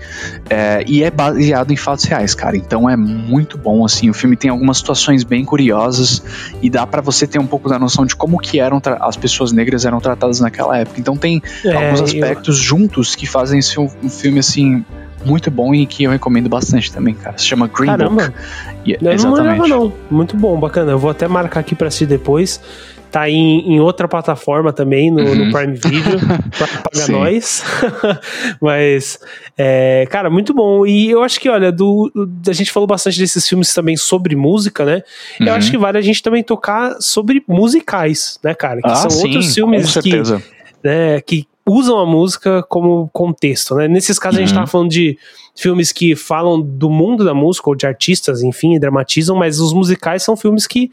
[0.49, 2.55] é, e é baseado em fatos reais, cara.
[2.57, 4.09] Então é muito bom, assim.
[4.09, 6.21] O filme tem algumas situações bem curiosas
[6.61, 9.51] e dá pra você ter um pouco da noção de como que eram as pessoas
[9.51, 10.99] negras eram tratadas naquela época.
[10.99, 14.83] Então tem É, alguns eu- aspectos juntos que fazem esse um, um filme, assim,
[15.25, 17.37] muito bom e que eu recomendo bastante também, cara.
[17.37, 18.25] Se chama Green Caramba.
[18.27, 18.33] Book.
[18.85, 19.61] E- Eu não exatamente.
[19.61, 19.93] lembrava, não.
[20.11, 20.91] Muito bom, bacana.
[20.91, 22.61] Eu vou até marcar aqui pra assistir depois.
[23.11, 25.35] Tá em, em outra plataforma também, no, Uhum.
[25.45, 26.19] no Prime Video,
[26.57, 27.63] pra pagar nós.
[28.59, 29.19] Mas,
[29.57, 30.85] é, cara, muito bom.
[30.85, 32.11] E eu acho que, olha, do,
[32.47, 35.03] a gente falou bastante desses filmes também sobre música, né?
[35.39, 35.53] Eu Uhum.
[35.53, 38.81] acho que vale a gente também tocar sobre musicais, né, cara?
[38.81, 40.43] Que Ah, são sim, outros com filmes que, certeza.
[40.83, 43.87] né, que usam a música como contexto, né?
[43.87, 44.55] Nesses casos a gente Uhum.
[44.55, 45.17] tava falando de
[45.55, 49.71] filmes que falam do mundo da música ou de artistas, enfim, e dramatizam, mas os
[49.73, 50.91] musicais são filmes que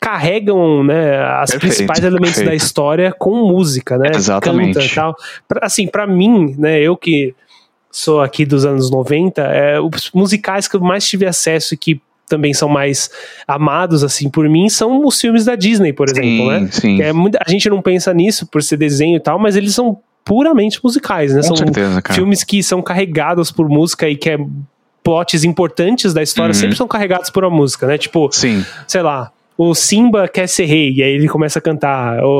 [0.00, 2.48] carregam, né, as Perfeito, principais elementos perfeito.
[2.48, 4.10] da história com música, né?
[4.14, 4.74] Exatamente.
[4.78, 5.16] Canta tal.
[5.46, 7.34] Pra- assim, para mim, né, eu que
[7.90, 12.00] sou aqui dos anos 90, é, os musicais que eu mais tive acesso e que
[12.30, 13.10] também são mais
[13.46, 16.68] amados assim por mim são os filmes da Disney, por exemplo, né?
[16.70, 17.02] sim.
[17.02, 19.98] É muita- a gente não pensa nisso por ser desenho e tal, mas eles são
[20.24, 21.40] puramente musicais, né?
[21.40, 22.14] Com são certeza, cara.
[22.14, 24.38] filmes que são carregados por música e que é
[25.02, 26.60] plots importantes da história Uhum.
[26.60, 27.98] sempre são carregados por uma música, né?
[27.98, 28.64] Tipo, Sim.
[28.86, 32.18] sei lá, o Simba quer ser rei, e aí ele começa a cantar.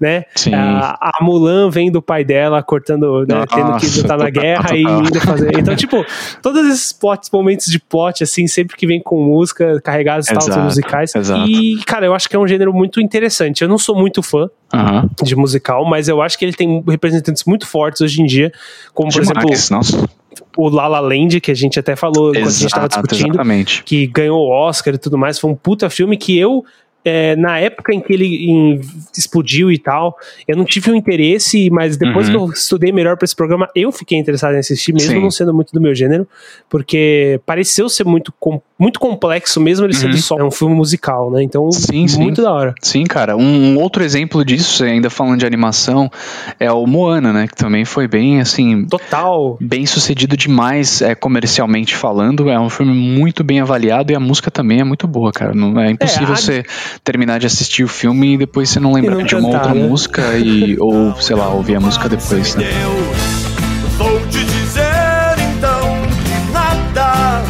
[0.00, 0.24] Né?
[0.52, 4.76] A, a Mulan vem do pai dela cortando, né, tendo que lutar na total, guerra
[4.76, 5.56] e indo fazer.
[5.58, 6.04] Então, tipo,
[6.42, 10.62] todos esses plots, momentos de plot, assim, sempre que vem com música, carregados e tal,
[10.62, 11.14] musicais.
[11.14, 11.48] exato.
[11.48, 13.62] E, cara, eu acho que é um gênero muito interessante.
[13.62, 15.08] Eu não sou muito fã Aham.
[15.22, 18.52] de musical, mas eu acho que ele tem representantes muito fortes hoje em dia,
[18.92, 20.08] como, por exemplo, nossa.
[20.56, 23.34] O La La Land, que a gente até falou quando a gente tava Exato, discutindo
[23.34, 23.82] exatamente.
[23.84, 25.38] que ganhou o Oscar e tudo mais.
[25.38, 26.64] Foi um puta filme que eu,
[27.08, 28.80] é, na época em que ele em-
[29.16, 30.16] explodiu e tal,
[30.48, 32.32] eu não tive um interesse, mas depois Uhum.
[32.32, 35.20] que eu estudei melhor pra esse programa, eu fiquei interessado em assistir, mesmo Sim.
[35.20, 36.26] não sendo muito do meu gênero,
[36.68, 40.18] porque pareceu ser muito, com- muito complexo, mesmo ele sendo Uhum.
[40.18, 41.42] só é um filme musical, né?
[41.42, 42.20] Então, Sim, sim.
[42.20, 42.74] muito da hora.
[42.82, 43.36] Sim, cara.
[43.36, 46.10] Um, um outro exemplo disso, ainda falando de animação,
[46.58, 47.46] é o Moana, né?
[47.46, 49.56] Que também foi bem, assim, Total.
[49.60, 52.50] bem sucedido demais é, comercialmente falando.
[52.50, 55.54] É um filme muito bem avaliado e a música também é muito boa, cara.
[55.54, 56.64] Não, é impossível É, você
[57.02, 59.74] terminar de assistir o filme e depois você não lembrar não de uma cantar, outra
[59.74, 59.88] né?
[59.88, 62.64] música e, ou, sei lá, ouvir a música depois, né?
[62.64, 65.80] Deus, vou te dizer então
[66.24, 67.42] que nada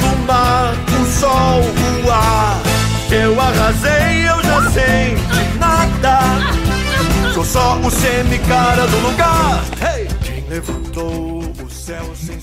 [0.00, 1.60] do mar, o sol,
[2.06, 2.60] o ar.
[3.10, 6.20] Eu arrasei, eu já sei de nada.
[7.34, 9.62] Sou só o semi-cara do lugar.
[9.80, 10.06] Hey!
[10.22, 10.91] Quem sem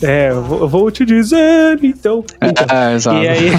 [0.02, 2.24] É, eu vou, vou te dizer, então.
[2.42, 2.66] então.
[2.76, 3.18] É, exato.
[3.18, 3.50] E aí,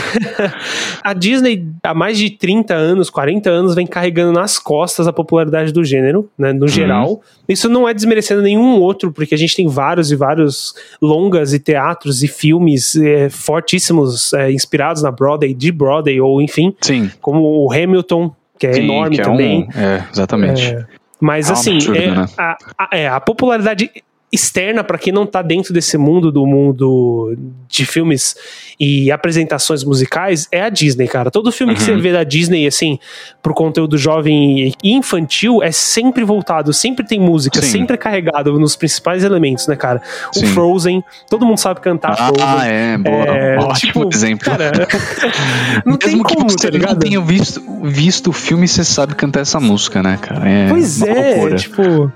[1.04, 5.72] a Disney, há mais de 30 anos, 40 anos, vem carregando nas costas a popularidade
[5.72, 6.58] do gênero, né, Uhum.
[6.58, 7.20] no geral.
[7.48, 11.58] Isso não é desmerecendo nenhum outro, porque a gente tem vários e vários longas e
[11.58, 17.10] teatros e filmes é, fortíssimos, é, inspirados na Broadway, de Broadway, ou enfim, Sim.
[17.20, 19.68] como o Hamilton, que é Sim, enorme que é também.
[19.74, 20.66] Um, é, exatamente.
[20.74, 20.84] É,
[21.20, 22.26] mas É um assim, absurdo, é, né?
[22.38, 23.90] a, a- é, a popularidade
[24.32, 27.36] externa para quem não tá dentro desse mundo do mundo
[27.68, 28.36] de filmes
[28.78, 31.30] e apresentações musicais é a Disney, cara.
[31.30, 32.00] Todo filme que você Uhum.
[32.00, 32.98] vê da Disney assim
[33.42, 37.70] pro conteúdo jovem e infantil é sempre voltado, sempre tem música, Sim.
[37.70, 40.00] sempre é carregado nos principais elementos, né, cara?
[40.34, 40.46] O Sim.
[40.46, 42.68] Frozen, todo mundo sabe cantar Ah, Frozen.
[42.70, 43.24] é, boa.
[43.36, 44.44] É, Ótimo tipo, exemplo.
[44.44, 44.70] Cara,
[45.84, 49.14] não tem Mesmo que como, você tá não tenha visto, visto o filme, você sabe
[49.14, 50.48] cantar essa música, né, cara?
[50.48, 51.56] É Pois é, loucura.
[51.56, 52.12] tipo.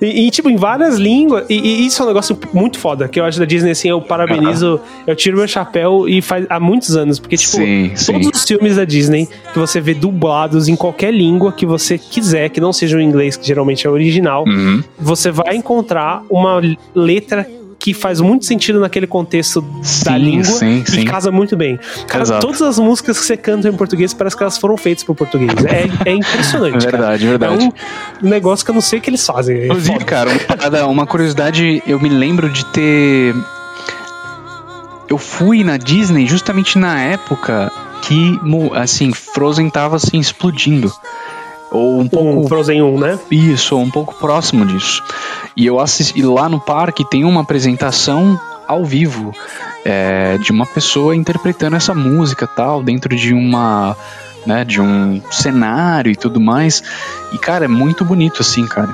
[0.00, 1.44] E, e, tipo, em várias línguas.
[1.54, 4.00] E, e isso é um negócio muito foda, que eu acho da Disney, assim, eu
[4.00, 8.12] parabenizo, eu tiro meu chapéu e faz há muitos anos, porque, tipo, Sim, sim.
[8.12, 12.48] todos os filmes da Disney que você vê dublados em qualquer língua que você quiser,
[12.48, 14.82] que não seja o inglês, que geralmente é o original, Uhum.
[14.98, 16.60] você vai encontrar uma
[16.94, 17.46] letra
[17.82, 21.04] que faz muito sentido naquele contexto da Sim, língua sim, e sim.
[21.04, 21.80] casa muito bem.
[22.06, 22.40] Cara, Exato.
[22.46, 25.50] todas as músicas que você canta em português parece que elas foram feitas por português.
[25.64, 26.86] É, é impressionante.
[26.86, 26.90] cara.
[27.18, 27.64] Verdade, verdade.
[28.22, 29.56] É um negócio que eu não sei o que eles fazem.
[29.56, 30.04] É Inclusive, foda.
[30.04, 33.34] cara, uma, parada- uma curiosidade, eu me lembro de ter.
[35.08, 37.70] Eu fui na Disney justamente na época
[38.02, 38.38] que,
[38.74, 40.92] assim, Frozen tava assim explodindo.
[41.72, 42.48] Ou um Um pouco.
[42.48, 43.18] Frozen 1, né?
[43.30, 45.02] Isso, um pouco próximo disso.
[45.56, 49.32] E eu assisti lá no parque tem uma apresentação ao vivo
[49.84, 53.96] é, de uma pessoa interpretando essa música tal dentro de uma
[54.46, 56.82] né, de um cenário e tudo mais.
[57.32, 58.88] E cara, é muito bonito assim, cara.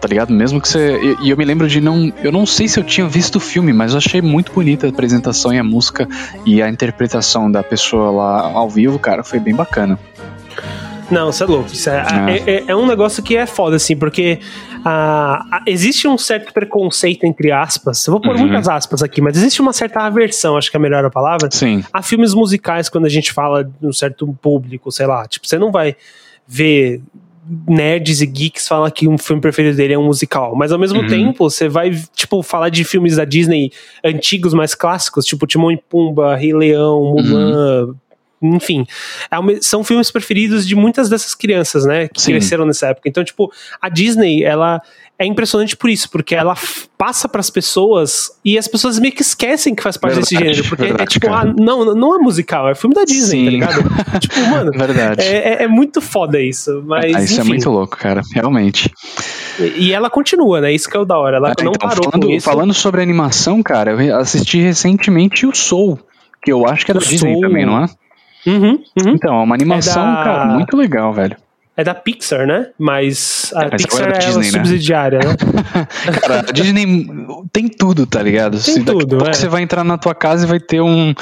[0.00, 0.32] Tá ligado?
[0.32, 2.84] Mesmo que você e e eu me lembro de não, eu não sei se eu
[2.84, 6.06] tinha visto o filme, mas eu achei muito bonita a apresentação e a música
[6.44, 9.98] e a interpretação da pessoa lá ao vivo, cara, foi bem bacana.
[11.10, 11.66] Não, você é louco.
[11.72, 12.30] Isso é, Ah.
[12.30, 14.38] é, é- é um negócio que é foda, assim, porque
[14.84, 18.06] ah, ah, existe um certo preconceito, entre aspas.
[18.06, 18.42] Eu vou pôr Uhum.
[18.42, 21.48] muitas aspas aqui, mas existe uma certa aversão, acho que é a melhor a palavra,
[21.50, 21.82] Sim.
[21.92, 25.26] a filmes musicais quando a gente fala de um certo público, sei lá.
[25.26, 25.96] Tipo, você não vai
[26.46, 27.00] ver
[27.68, 31.00] nerds e geeks falar que um filme preferido dele é um musical, mas ao mesmo
[31.00, 31.06] Uhum.
[31.06, 33.70] tempo você vai, tipo, falar de filmes da Disney
[34.02, 37.94] antigos, mais clássicos, tipo Timão e Pumba, Rei Leão, Mulan, Uhum.
[38.44, 38.86] Enfim,
[39.30, 42.32] é uma- são filmes preferidos de muitas dessas crianças, né, que Sim.
[42.32, 43.08] cresceram nessa época.
[43.08, 44.80] Então, tipo, a Disney, ela
[45.18, 46.54] é impressionante por isso, porque ela
[46.98, 50.68] passa pras pessoas e as pessoas meio que esquecem que faz parte desse Verdade, gênero,
[50.68, 51.50] porque é verdade, tipo, cara.
[51.50, 53.44] ah, não, não é musical, é filme da Disney, Sim.
[53.44, 53.74] tá ligado?
[54.20, 55.22] tipo, mano, Verdade.
[55.22, 57.48] é, é- é muito foda isso, mas Ah, isso é enfim.
[57.50, 58.90] muito louco, cara, realmente.
[59.60, 60.72] E e ela continua, né?
[60.72, 61.36] Isso que é o da hora.
[61.36, 65.96] Ela Ah, não então, parou falando, falando sobre animação, cara, eu assisti recentemente o Soul,
[66.42, 67.86] que eu acho que é da Disney também, não é?
[68.46, 69.14] Uhum, uhum.
[69.14, 71.36] Então, é uma animação, da- cara, muito legal, velho.
[71.76, 72.68] É da Pixar, né?
[72.78, 74.50] Mas a Mas Pixar é é Disney, né?
[74.50, 75.36] subsidiária, né?
[76.20, 77.08] Cara, a Disney
[77.52, 78.58] tem tudo, tá ligado?
[78.58, 79.32] Se daqui a tudo, é.
[79.32, 81.12] você vai entrar na tua casa e vai ter um,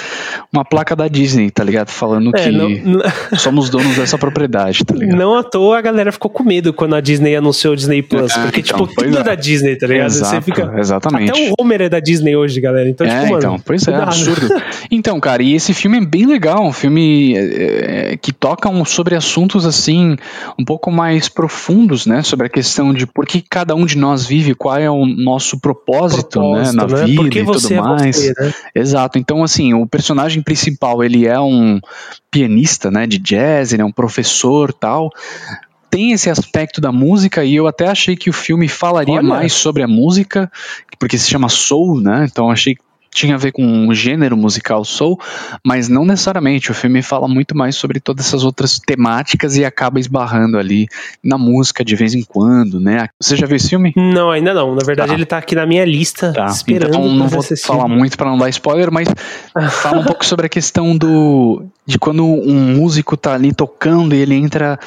[0.53, 1.89] uma placa da Disney, tá ligado?
[1.89, 2.69] Falando É, que não,
[3.39, 5.17] somos donos dessa propriedade, tá ligado?
[5.17, 8.37] não à toa a galera ficou com medo quando a Disney anunciou o Disney Plus.
[8.37, 9.25] É, porque, então, tipo, tudo é é.
[9.25, 10.11] da Disney, tá ligado?
[10.11, 10.75] Você Exato, fica.
[10.77, 11.31] exatamente.
[11.31, 12.89] Até o Homer é da Disney hoje, galera.
[12.89, 13.39] Então, é, tipo, mano.
[13.39, 14.49] então, pois é, absurdo.
[14.91, 19.15] Então, cara, e esse filme é bem legal, um filme é, que toca um- sobre
[19.15, 20.17] assuntos assim,
[20.59, 22.23] um pouco mais profundos, né?
[22.23, 25.61] Sobre a questão de por que cada um de nós vive, qual é o nosso
[25.61, 27.05] propósito, né, na né?
[27.05, 28.17] vida Por que e tudo você é mais.
[28.17, 28.55] você, né?
[28.75, 29.19] Exato.
[29.19, 31.81] Então, assim, o personagem principal, ele é um
[32.31, 35.11] pianista, né, de jazz, ele é um professor, tal.
[35.91, 39.23] Tem esse aspecto da música e eu até achei que o filme falaria Olha.
[39.23, 40.51] mais sobre a música,
[40.99, 42.27] porque se chama soul, né?
[42.31, 45.21] Então achei que tinha a ver com o gênero musical soul,
[45.65, 46.71] mas não necessariamente.
[46.71, 50.89] O filme fala muito mais sobre todas essas outras temáticas e acaba esbarrando ali
[51.23, 53.09] na música de vez em quando, né?
[53.21, 53.93] Você já viu esse filme?
[53.97, 54.75] Não, ainda não.
[54.75, 55.15] Na verdade, Tá.
[55.15, 56.89] ele tá aqui na minha lista, Tá, esperando.
[56.91, 59.07] então não vou falar muito para não dar spoiler, mas
[59.71, 64.19] fala um pouco sobre a questão do de quando um músico tá ali tocando e
[64.19, 64.79] ele entra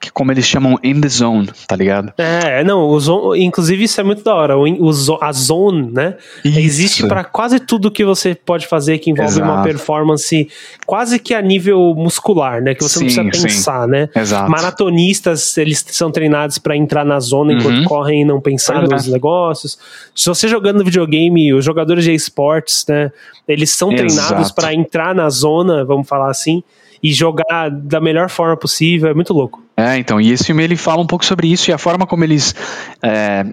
[0.00, 2.12] que como eles chamam in the zone, tá ligado?
[2.18, 4.56] É, não, o zone, inclusive isso é muito da hora.
[4.58, 6.16] O, o a zone, né?
[6.44, 6.58] Isso.
[6.58, 9.62] Existe pra quase tudo que você pode fazer que envolve uma Exato.
[9.68, 10.48] performance
[10.84, 12.74] quase que a nível muscular, né?
[12.74, 13.54] Que você não Sim, precisa sim.
[13.54, 14.08] pensar, né?
[14.14, 14.50] Exato.
[14.50, 17.84] Maratonistas, eles são treinados pra entrar na zona enquanto Uhum.
[17.84, 18.86] correm e não pensar é.
[18.86, 19.78] nos negócios.
[20.14, 23.10] Se você jogando videogame, os jogadores de esportes, né?
[23.48, 26.62] Eles são treinados pra entrar na zona, vamos falar assim,
[27.04, 29.10] e jogar da melhor forma possível.
[29.10, 29.62] É muito louco.
[29.76, 32.24] É, então, e esse filme ele fala um pouco sobre isso e a forma como
[32.24, 32.54] eles
[33.02, 33.44] é,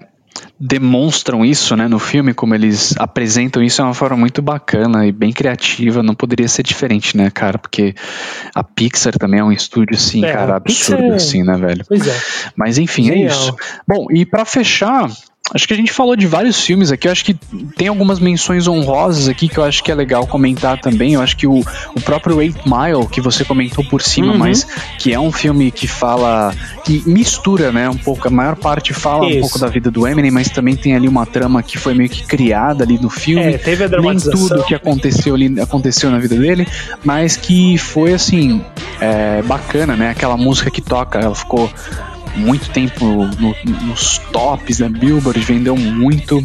[0.58, 5.12] demonstram isso, né, no filme, como eles apresentam isso é uma forma muito bacana e
[5.12, 7.94] bem criativa, não poderia ser diferente, né, cara, porque
[8.54, 11.56] a Pixar também é um estúdio, assim, É, cara, a Pixar absurdo, é- assim, né,
[11.58, 11.84] velho.
[11.86, 12.20] Pois é.
[12.56, 13.28] Mas enfim, é Genial.
[13.30, 13.56] isso.
[13.86, 15.10] Bom, e pra fechar,
[15.54, 17.08] acho que a gente falou de vários filmes aqui.
[17.08, 17.34] Eu acho que
[17.76, 21.14] tem algumas menções honrosas aqui que eu acho que é legal comentar também.
[21.14, 21.60] Eu acho que o,
[21.94, 24.38] o próprio Eight Mile, que você comentou por cima, Uhum.
[24.38, 24.66] mas
[24.98, 26.54] que é um filme que fala.
[26.84, 27.88] que mistura, né?
[27.88, 28.26] Um pouco.
[28.28, 29.40] A maior parte fala um Isso.
[29.40, 32.22] pouco da vida do Eminem, mas também tem ali uma trama que foi meio que
[32.24, 33.42] criada ali no filme.
[33.54, 34.48] É, teve a Nem dramatização.
[34.48, 36.66] tudo que aconteceu ali aconteceu na vida dele,
[37.04, 38.64] mas que foi assim
[39.00, 40.10] é, bacana, né?
[40.10, 41.70] Aquela música que toca, ela ficou
[42.36, 43.04] muito tempo
[43.38, 43.54] no-
[43.86, 46.42] nos tops da Billboard, vendeu muito.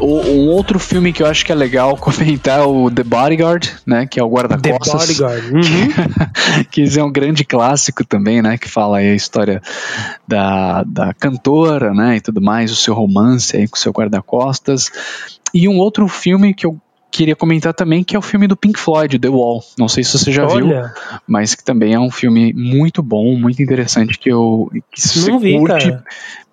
[0.00, 3.68] O- um outro filme que eu acho que é legal comentar é o The Bodyguard,
[3.84, 4.06] né?
[4.06, 5.18] Que é o The guarda-costas.
[5.18, 5.52] Bodyguard.
[5.52, 6.64] Uhum.
[6.70, 8.56] que esse é um grande clássico também, né?
[8.56, 9.60] Que fala aí a história
[10.26, 12.16] da, da cantora, né?
[12.16, 14.90] E tudo mais, o seu romance aí com o seu guarda-costas.
[15.52, 16.78] E um outro filme que eu
[17.10, 19.62] queria comentar também, que é o filme do Pink Floyd, The Wall.
[19.78, 20.92] Não sei se você já viu, Olha,
[21.26, 25.38] mas que também é um filme muito bom, muito interessante, que eu que se não
[25.38, 26.04] você vi, curte cara.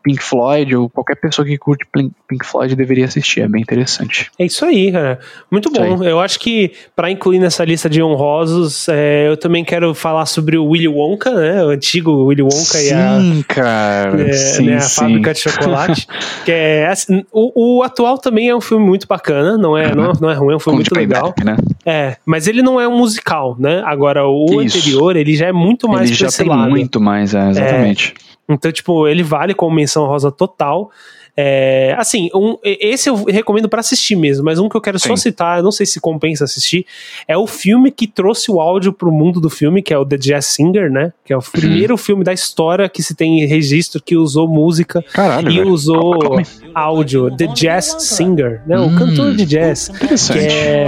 [0.06, 4.30] Pink Floyd ou qualquer pessoa que curte Pink Floyd deveria assistir, é bem interessante.
[4.38, 5.20] É isso aí, cara.
[5.50, 6.04] Muito Isso bom.
[6.04, 10.60] Eu acho que pra incluir nessa lista de honrosos, é, eu também quero falar sobre
[10.60, 11.66] o Willy Wonka, né?
[11.66, 15.02] O antigo Willy Wonka e a, sim, cara, é, sim, né, a sim.
[15.02, 16.08] fábrica de chocolate.
[16.46, 20.14] que é, assim, o, o atual também é um filme muito bacana, não é, não,
[20.22, 21.34] não é ruim, é um filme Conte muito legal.
[21.34, 21.76] Playback, né?
[21.84, 23.82] É, mas ele não é um musical, né?
[23.84, 24.78] Agora, o Isso.
[24.78, 26.70] anterior, ele já é muito mais Ele já tem lado.
[26.70, 28.14] muito mais, é, exatamente.
[28.48, 30.92] Então, tipo, ele vale como menção rosa total.
[31.38, 35.10] É, assim, um, esse eu recomendo pra assistir mesmo, mas um que eu quero só
[35.18, 35.18] Sim.
[35.18, 36.86] citar, eu não sei se compensa assistir,
[37.28, 40.16] é o filme que trouxe o áudio pro mundo do filme, que é o The
[40.16, 41.12] Jazz Singer, né?
[41.26, 45.52] Que é o primeiro filme da história que se tem registro que usou música Caralho,
[45.52, 45.70] e velho.
[45.70, 48.80] usou Calma, áudio, The Jazz Singer, né?
[48.80, 48.96] O Hum.
[48.96, 49.90] cantor de jazz.
[49.90, 50.40] Interessante.
[50.40, 50.86] Que é,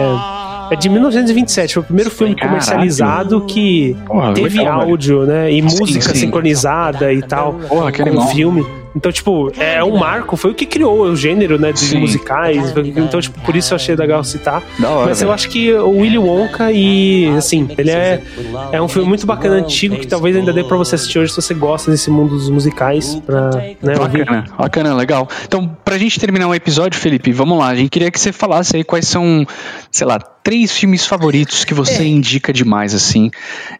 [0.71, 2.59] é de 1927, foi o primeiro filme Caralho.
[2.59, 5.51] comercializado que Porra, teve legal, áudio, né?
[5.51, 6.21] E música sim.
[6.21, 8.65] sincronizada e tal Porra, que com filme.
[8.97, 11.99] Então, tipo, é um marco, foi o que criou o gênero, né, de Sim.
[11.99, 12.73] musicais.
[12.95, 14.63] Então, tipo, por isso eu achei legal citar.
[14.79, 15.35] Da hora, Mas eu velho.
[15.35, 18.21] acho que o Willy Wonka e, assim, ele é,
[18.71, 21.39] é um filme muito bacana, antigo, que talvez ainda dê pra você assistir hoje se
[21.39, 24.25] você gosta desse mundo dos musicais, pra, né, ouvir.
[24.25, 25.27] Bacana, bacana, legal.
[25.45, 27.67] Então, pra gente terminar o episódio, Felipe, vamos lá.
[27.67, 29.45] A gente queria que você falasse aí quais são,
[29.91, 33.29] sei lá, três filmes favoritos que você indica demais, assim,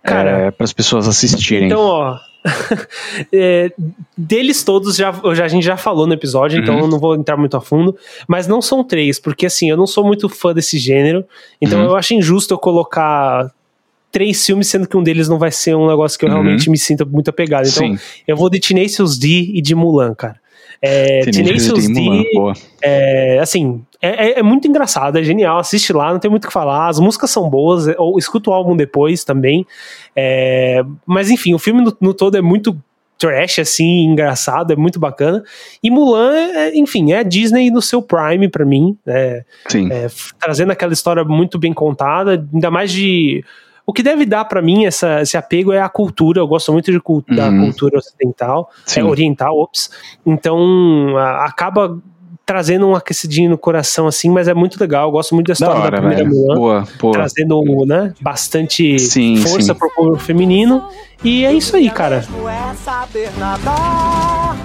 [0.04, 0.08] É.
[0.08, 1.68] Cara, é, para as pessoas assistirem.
[1.68, 2.18] Então, ó.
[3.32, 3.72] é,
[4.18, 6.82] deles todos já, já- a gente já falou no episódio, então Uhum.
[6.82, 7.96] eu não vou entrar muito a fundo.
[8.28, 11.26] Mas não são três, porque assim, eu não sou muito fã desse gênero.
[11.62, 11.86] Então Uhum.
[11.88, 13.52] eu acho injusto eu colocar
[14.12, 16.36] três filmes, sendo que um deles não vai ser um negócio que eu Uhum.
[16.36, 17.68] realmente me sinta muito apegado.
[17.68, 20.40] Então Sim, eu vou de Tenacious D e de Mulan, cara.
[20.82, 22.24] É, Tenacious D,
[22.82, 25.58] é, assim, é, é- é muito engraçado, é genial.
[25.58, 26.88] Assiste lá, não tem muito o que falar.
[26.88, 29.66] As músicas são boas, é, ou escuta o álbum depois também.
[30.16, 32.78] É, mas enfim, o filme no, no todo é muito
[33.18, 35.44] trash, assim, engraçado, é muito bacana.
[35.84, 39.44] E Mulan, é, enfim, é a Disney no seu prime para mim, né?
[39.68, 39.92] Sim.
[39.92, 40.08] É,
[40.40, 43.44] trazendo aquela história muito bem contada, ainda mais de
[43.88, 46.42] o que deve dar para mim essa, esse apego é a cultura.
[46.42, 47.02] Eu gosto muito de,
[47.36, 47.62] da Uhum.
[47.64, 49.00] cultura ocidental, Sim.
[49.00, 49.90] é, oriental, ops.
[50.26, 51.98] Então a- acaba
[52.46, 55.08] trazendo um aquecidinho no coração assim, mas é muito legal.
[55.08, 56.36] Eu gosto muito da Da história da, hora, primeira velho.
[56.36, 57.14] Mulan, Boa, boa.
[57.14, 59.80] trazendo né, bastante Sim, força sim.
[59.80, 60.88] pro público feminino.
[61.24, 62.24] E é isso aí, cara.
[62.30, 64.56] Não é saber nadar.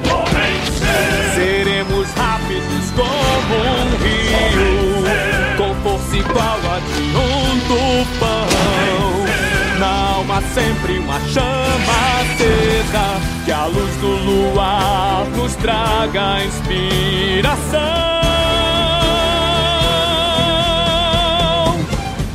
[13.45, 16.45] Que a luz do luar nos traga
[20.83, 21.77] inspiração.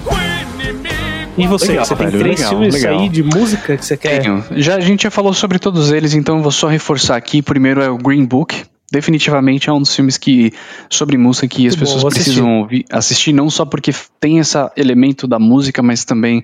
[0.06, 3.00] O inimigo E você, Legal, você tem velho, três legal, filmes legal.
[3.00, 4.22] aí de música que você quer?
[4.22, 4.44] Tenho.
[4.58, 7.42] Já, a gente já falou sobre todos eles, então eu vou só reforçar aqui.
[7.42, 8.64] Primeiro é o Green Book.
[8.90, 10.54] Definitivamente é um dos filmes que
[10.90, 12.24] sobre música que as Muito bom, pessoas assistir.
[12.32, 16.42] precisam ouvir, assistir, não só porque tem esse elemento da música, mas também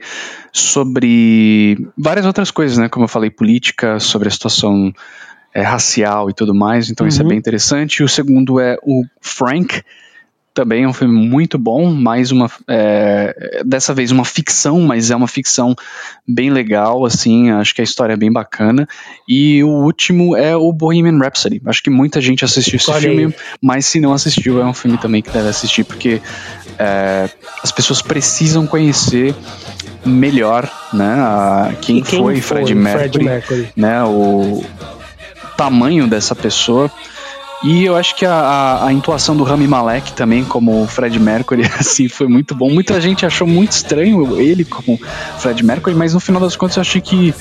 [0.52, 2.90] sobre várias outras coisas, né?
[2.90, 4.94] Como eu falei, política, sobre a situação
[5.54, 6.90] é, racial e tudo mais.
[6.90, 7.30] Então isso é Uhum.
[7.30, 7.98] bem interessante.
[8.00, 9.82] E o segundo é o Frank.
[10.54, 15.16] Também é um filme muito bom, mais uma é, dessa vez uma ficção, mas é
[15.16, 15.76] uma ficção
[16.28, 18.88] bem legal, assim, acho que a história é bem bacana.
[19.28, 21.60] E o último é o Bohemian Rhapsody.
[21.66, 23.34] Acho que muita gente assistiu esse Olha filme, aí.
[23.60, 26.22] mas se não assistiu, é um filme também que deve assistir, porque
[26.78, 27.28] é,
[27.64, 29.34] as pessoas precisam conhecer
[30.06, 33.70] melhor, né, a- quem, quem foi Fred Mercury, Fred Mercury.
[33.76, 34.64] né, o
[35.58, 36.92] tamanho dessa pessoa.
[37.64, 41.18] E eu acho que a, a, a intuação do Rami Malek também, como o Fred
[41.18, 42.70] Mercury, assim, foi muito bom.
[42.70, 45.00] Muita gente achou muito estranho ele como
[45.40, 47.34] Fred Mercury, mas no final das contas eu achei que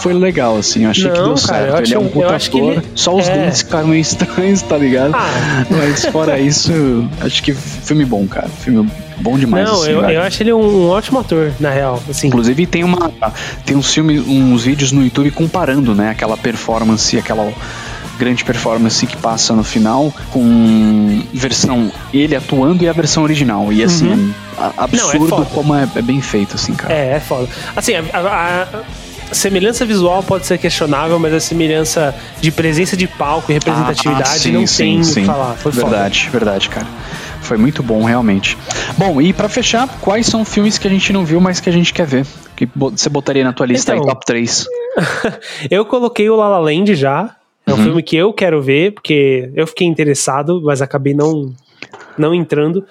[0.00, 0.84] foi legal, assim.
[0.84, 1.86] Eu achei que Não, deu cara, eu certo.
[1.86, 2.72] ele é um puta que ator.
[2.72, 3.38] ele- Só os é.
[3.38, 5.14] dentes ficaram meio estranhos, tá ligado?
[5.14, 5.64] Ah.
[5.70, 8.48] Mas fora isso, acho que filme bom, cara.
[8.48, 8.86] Filme
[9.18, 9.66] bom demais.
[9.66, 12.02] Não, assim, eu, eu acho ele um, ótimo ator, na real.
[12.08, 13.10] Assim, Inclusive tem uma
[13.64, 17.50] tem uns filmes, uns vídeos no YouTube comparando, né, aquela performance, aquela
[18.18, 23.72] grande performance que passa no final com versão ele atuando e a versão original.
[23.72, 25.28] E assim, a- absurdo Uhum.
[25.28, 25.44] foda.
[25.54, 26.92] como é, é bem feito assim, cara.
[26.94, 27.48] É, é foda.
[27.74, 28.66] Assim, a, a-
[29.30, 34.22] a semelhança visual pode ser questionável, mas a semelhança de presença de palco e representatividade
[34.22, 35.24] Ah, sim, não sim, tem sim.
[35.24, 35.54] falar.
[35.54, 35.86] Foi foda.
[35.86, 36.86] verdade, verdade, cara.
[37.40, 38.56] Foi muito bom, realmente.
[38.96, 41.72] Bom, e pra fechar, quais são filmes que a gente não viu, mas que a
[41.72, 42.24] gente quer ver?
[42.56, 44.66] Que você botaria na tua lista Então, aí, top 3?
[45.70, 47.30] Eu coloquei o La La Land já.
[47.74, 47.84] É um Uhum.
[47.84, 51.52] filme que eu quero ver, porque eu fiquei interessado, mas acabei não
[52.16, 52.84] não entrando.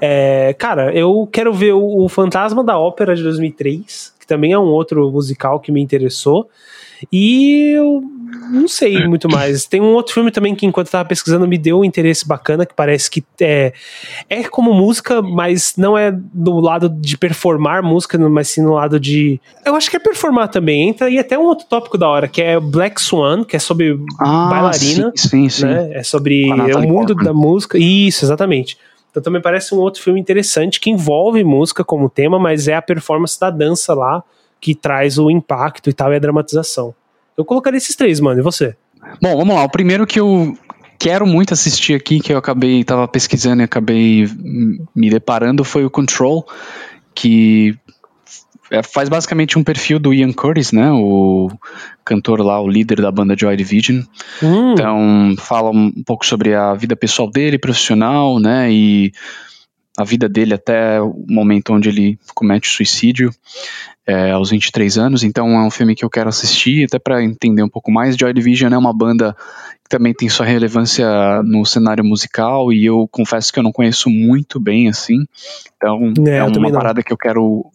[0.00, 4.58] É, cara, eu quero ver o, o Fantasma da Ópera de 2003, que também é
[4.58, 6.48] um outro musical que me interessou.
[7.12, 8.02] E eu
[8.50, 9.66] não sei muito mais.
[9.66, 12.64] Tem um outro filme também que, enquanto eu tava pesquisando, me deu um interesse bacana,
[12.66, 13.72] que parece que é,
[14.28, 18.98] é como música, mas não é do lado de performar música, mas sim no lado
[18.98, 19.40] de.
[19.64, 20.88] Eu acho que é performar também.
[20.88, 23.98] Entra e até um outro tópico da hora, que é Black Swan, que é sobre
[24.18, 25.64] Ah, bailarina, sim, sim, sim.
[25.66, 25.90] né?
[25.92, 27.24] É sobre a o mundo Portman.
[27.24, 27.78] da música.
[27.78, 28.76] Isso, exatamente.
[29.10, 32.82] Então também parece um outro filme interessante que envolve música como tema, mas é a
[32.82, 34.22] performance da dança lá
[34.60, 36.94] que traz o impacto e tal e a dramatização.
[37.38, 38.40] Eu colocaria esses três, mano.
[38.40, 38.74] E você?
[39.22, 39.62] Bom, vamos lá.
[39.62, 40.58] O primeiro que eu
[40.98, 44.28] quero muito assistir aqui, que eu acabei, tava pesquisando e acabei
[44.94, 46.44] me deparando, foi o Control,
[47.14, 47.78] que
[48.70, 50.90] é, faz basicamente um perfil do Ian Curtis, né?
[50.90, 51.48] O
[52.04, 54.02] cantor lá, o líder da banda Joy Division.
[54.42, 58.70] Hum, Então, fala um pouco sobre a vida pessoal dele, profissional, né?
[58.70, 59.12] E
[59.98, 63.32] a vida dele até o momento onde ele comete suicídio,
[64.06, 65.24] é, aos 23 anos.
[65.24, 68.16] Então, é um filme que eu quero assistir, até para entender um pouco mais.
[68.16, 69.36] Joy Division é uma banda
[69.82, 74.08] que também tem sua relevância no cenário musical, e eu confesso que eu não conheço
[74.08, 75.26] muito bem, assim.
[75.76, 77.66] Então, É, é, uma parada que eu quero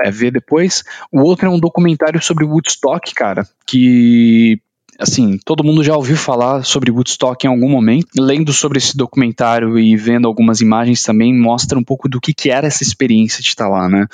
[0.00, 0.82] é, ver depois.
[1.12, 4.60] O outro é um documentário sobre Woodstock, cara, que
[5.00, 8.08] assim, todo mundo já ouviu falar sobre Woodstock em algum momento.
[8.18, 12.50] Lendo sobre esse documentário e vendo algumas imagens também, mostra um pouco do que, que
[12.50, 14.06] era essa experiência de estar lá, né?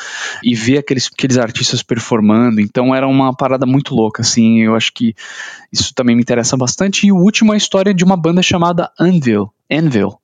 [0.43, 2.61] E ver aqueles, aqueles artistas performando.
[2.61, 4.63] Então era uma parada muito louca, assim.
[4.63, 5.15] Eu acho que
[5.73, 7.07] isso também me interessa bastante.
[7.07, 9.51] E o último é a história de uma banda chamada Anvil.
[9.71, 10.19] Anvil.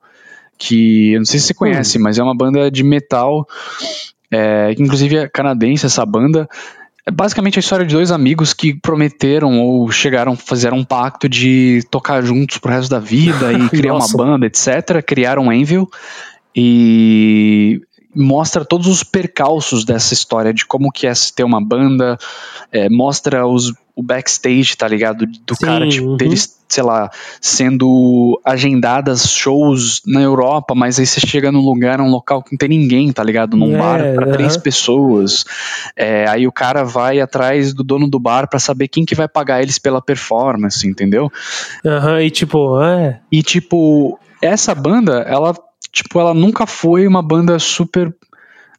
[0.57, 3.47] Que eu não sei se você conhece, mas é uma banda de metal.
[4.31, 6.49] É, inclusive é canadense essa banda.
[7.05, 11.83] É basicamente a história de dois amigos que prometeram ou chegaram, fizeram um pacto de
[11.91, 15.03] tocar juntos pro resto da vida e criar uma banda, etc.
[15.05, 15.91] Criaram Anvil
[16.55, 17.81] e
[18.15, 22.19] mostra todos os percalços dessa história de como que é se ter uma banda,
[22.71, 25.27] é, mostra os o backstage, tá ligado?
[25.27, 26.17] Do Sim, cara, tipo, uhum.
[26.17, 32.09] deles, sei lá, sendo agendadas shows na Europa, mas aí você chega num lugar, num
[32.09, 33.59] local que não tem ninguém, tá ligado?
[33.59, 34.33] Num É, bar pra aham.
[34.33, 35.45] três pessoas.
[35.95, 39.29] É, aí o cara vai atrás do dono do bar pra saber quem que vai
[39.29, 41.31] pagar eles pela performance, entendeu?
[41.85, 43.21] Aham, e tipo, é.
[43.31, 45.55] E tipo, essa banda, ela,
[45.93, 48.15] tipo, ela nunca foi uma banda super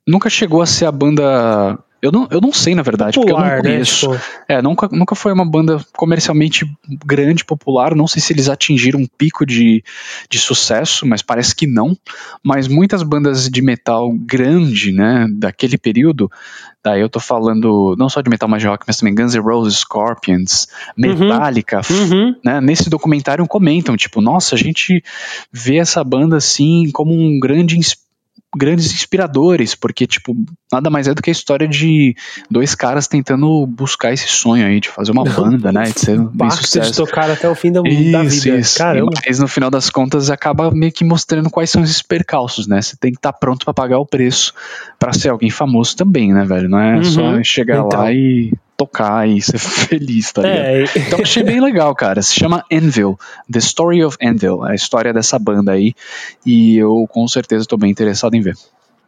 [0.06, 3.36] nunca chegou a ser a banda eu não, eu não sei, na verdade, porque eu
[3.36, 3.70] Popular, não né?
[3.72, 4.12] conheço.
[4.12, 6.70] Tipo, É, nunca, nunca foi uma banda comercialmente
[7.06, 7.96] grande, popular.
[7.96, 9.82] Não sei se eles atingiram um pico de,
[10.30, 11.98] de sucesso, mas parece que não.
[12.44, 16.30] Mas muitas bandas de metal grande, né, daquele período,
[16.84, 19.78] daí eu tô falando não só de metal mais rock, mas também Guns N' Roses,
[19.78, 22.36] Scorpions, Metallica, f- uhum.
[22.44, 25.02] né, nesse documentário comentam, tipo, nossa, a gente
[25.52, 27.96] vê essa banda assim como um grande ins-
[28.56, 30.36] grandes inspiradores, porque tipo,
[30.72, 32.16] nada mais é do que a história de
[32.50, 36.48] dois caras tentando buscar esse sonho aí de fazer uma banda, né, de ser bem
[36.50, 37.06] Pacto de sucesso.
[37.06, 38.58] tocar até o fim da, da Isso, vida.
[38.58, 38.78] isso.
[38.78, 39.12] Caramba.
[39.26, 42.82] Mas no final das contas acaba meio que mostrando quais são esses percalços, né?
[42.82, 44.54] Você tem que estar pronto pra pagar o preço
[45.00, 46.70] pra ser alguém famoso também, né, velho?
[46.70, 47.04] Não é Uhum.
[47.04, 48.00] só chegar Então.
[48.00, 50.66] lá e tocar e ser feliz, tá ligado?
[50.66, 52.22] É, Então achei bem legal, cara.
[52.22, 53.18] Se chama Anvil,
[53.52, 55.94] The Story of Anvil, a história dessa banda aí.
[56.46, 58.56] E eu com certeza tô bem interessado em ver.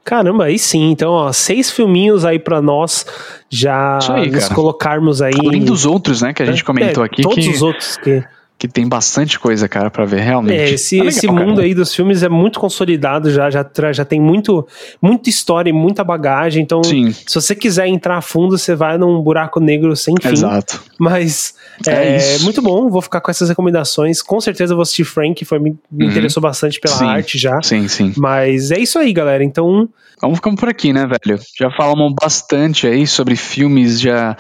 [0.04, 0.92] Caramba, aí sim.
[0.92, 3.08] Então, ó, seis filminhos aí pra nós
[3.50, 4.54] já aí, nos cara.
[4.56, 5.34] colocarmos aí.
[5.44, 8.24] Além dos outros, né, que a gente comentou É, aqui, Todos que, os outros que.
[8.58, 10.58] Que tem bastante coisa, cara, pra ver realmente.
[10.60, 11.40] É, esse, Tá legal, esse cara.
[11.46, 14.66] mundo aí dos filmes é muito consolidado já, já, já tem muito,
[15.02, 16.64] muita história e muita bagagem.
[16.64, 20.30] Então, Sim, se você quiser entrar a fundo, você vai num buraco negro sem fim.
[20.30, 20.82] exato.
[20.98, 21.54] Mas
[21.86, 24.22] É é, muito bom, vou ficar com essas recomendações.
[24.22, 26.12] Com certeza vou assistir Frank, que foi, me, me Uhum.
[26.12, 27.06] interessou bastante pela Sim.
[27.08, 27.62] arte já.
[27.62, 28.14] Sim, sim.
[28.16, 29.44] Mas é isso aí, galera.
[29.44, 29.90] Então,
[30.22, 31.38] Vamos ficando por aqui, né, velho?
[31.60, 34.38] Já falamos bastante aí sobre filmes, já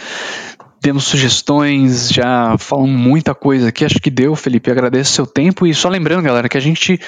[0.86, 3.84] temos sugestões, já falamos muita coisa aqui.
[3.84, 4.70] Acho que deu, Felipe.
[4.70, 5.66] Agradeço seu tempo.
[5.66, 7.00] E só lembrando, galera, que a gente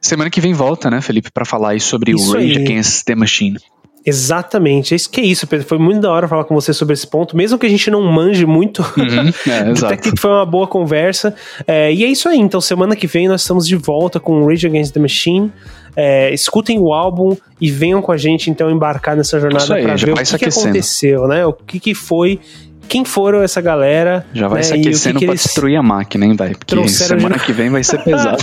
[0.00, 2.64] semana que vem volta, né, Felipe, pra falar aí sobre Isso o Rage aí.
[2.64, 3.58] Against the Machine.
[4.06, 4.94] exatamente.
[4.94, 5.66] É isso que é isso, Pedro.
[5.66, 8.00] Foi muito da hora falar com você sobre esse ponto, mesmo que a gente não
[8.10, 8.80] manje muito.
[8.96, 11.34] Uhum, é, Até que foi uma boa conversa.
[11.66, 12.38] É, e é isso aí.
[12.38, 15.52] Então, semana que vem nós estamos de volta com o Rage Against the Machine.
[15.94, 20.12] É, escutem o álbum e venham com a gente então embarcar nessa jornada para ver
[20.12, 21.46] o que, que aconteceu, né?
[21.46, 22.38] O que, que foi,
[22.86, 24.24] quem foram essa galera.
[24.32, 24.62] Já vai né?
[24.62, 26.56] se E o que aquecendo que pra destruir a máquina, hein, velho?
[26.56, 28.38] Porque trouxeram semana de- que vem vai ser pesado.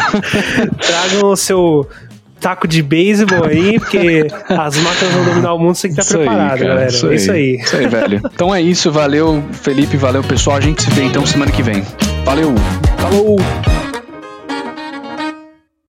[0.80, 1.88] Tragam o seu
[2.40, 6.18] taco de beisebol aí, porque as máquinas vão dominar o mundo, você tem que estar
[6.18, 6.90] aí, preparado, cara, galera.
[6.90, 7.56] isso É isso aí.
[7.56, 8.22] Isso aí, velho.
[8.34, 8.92] Então é isso.
[8.92, 9.96] Valeu, Felipe.
[9.96, 10.58] Valeu, pessoal.
[10.58, 11.84] A gente se vê então semana que vem.
[12.26, 12.54] Valeu!
[12.98, 13.38] Falou!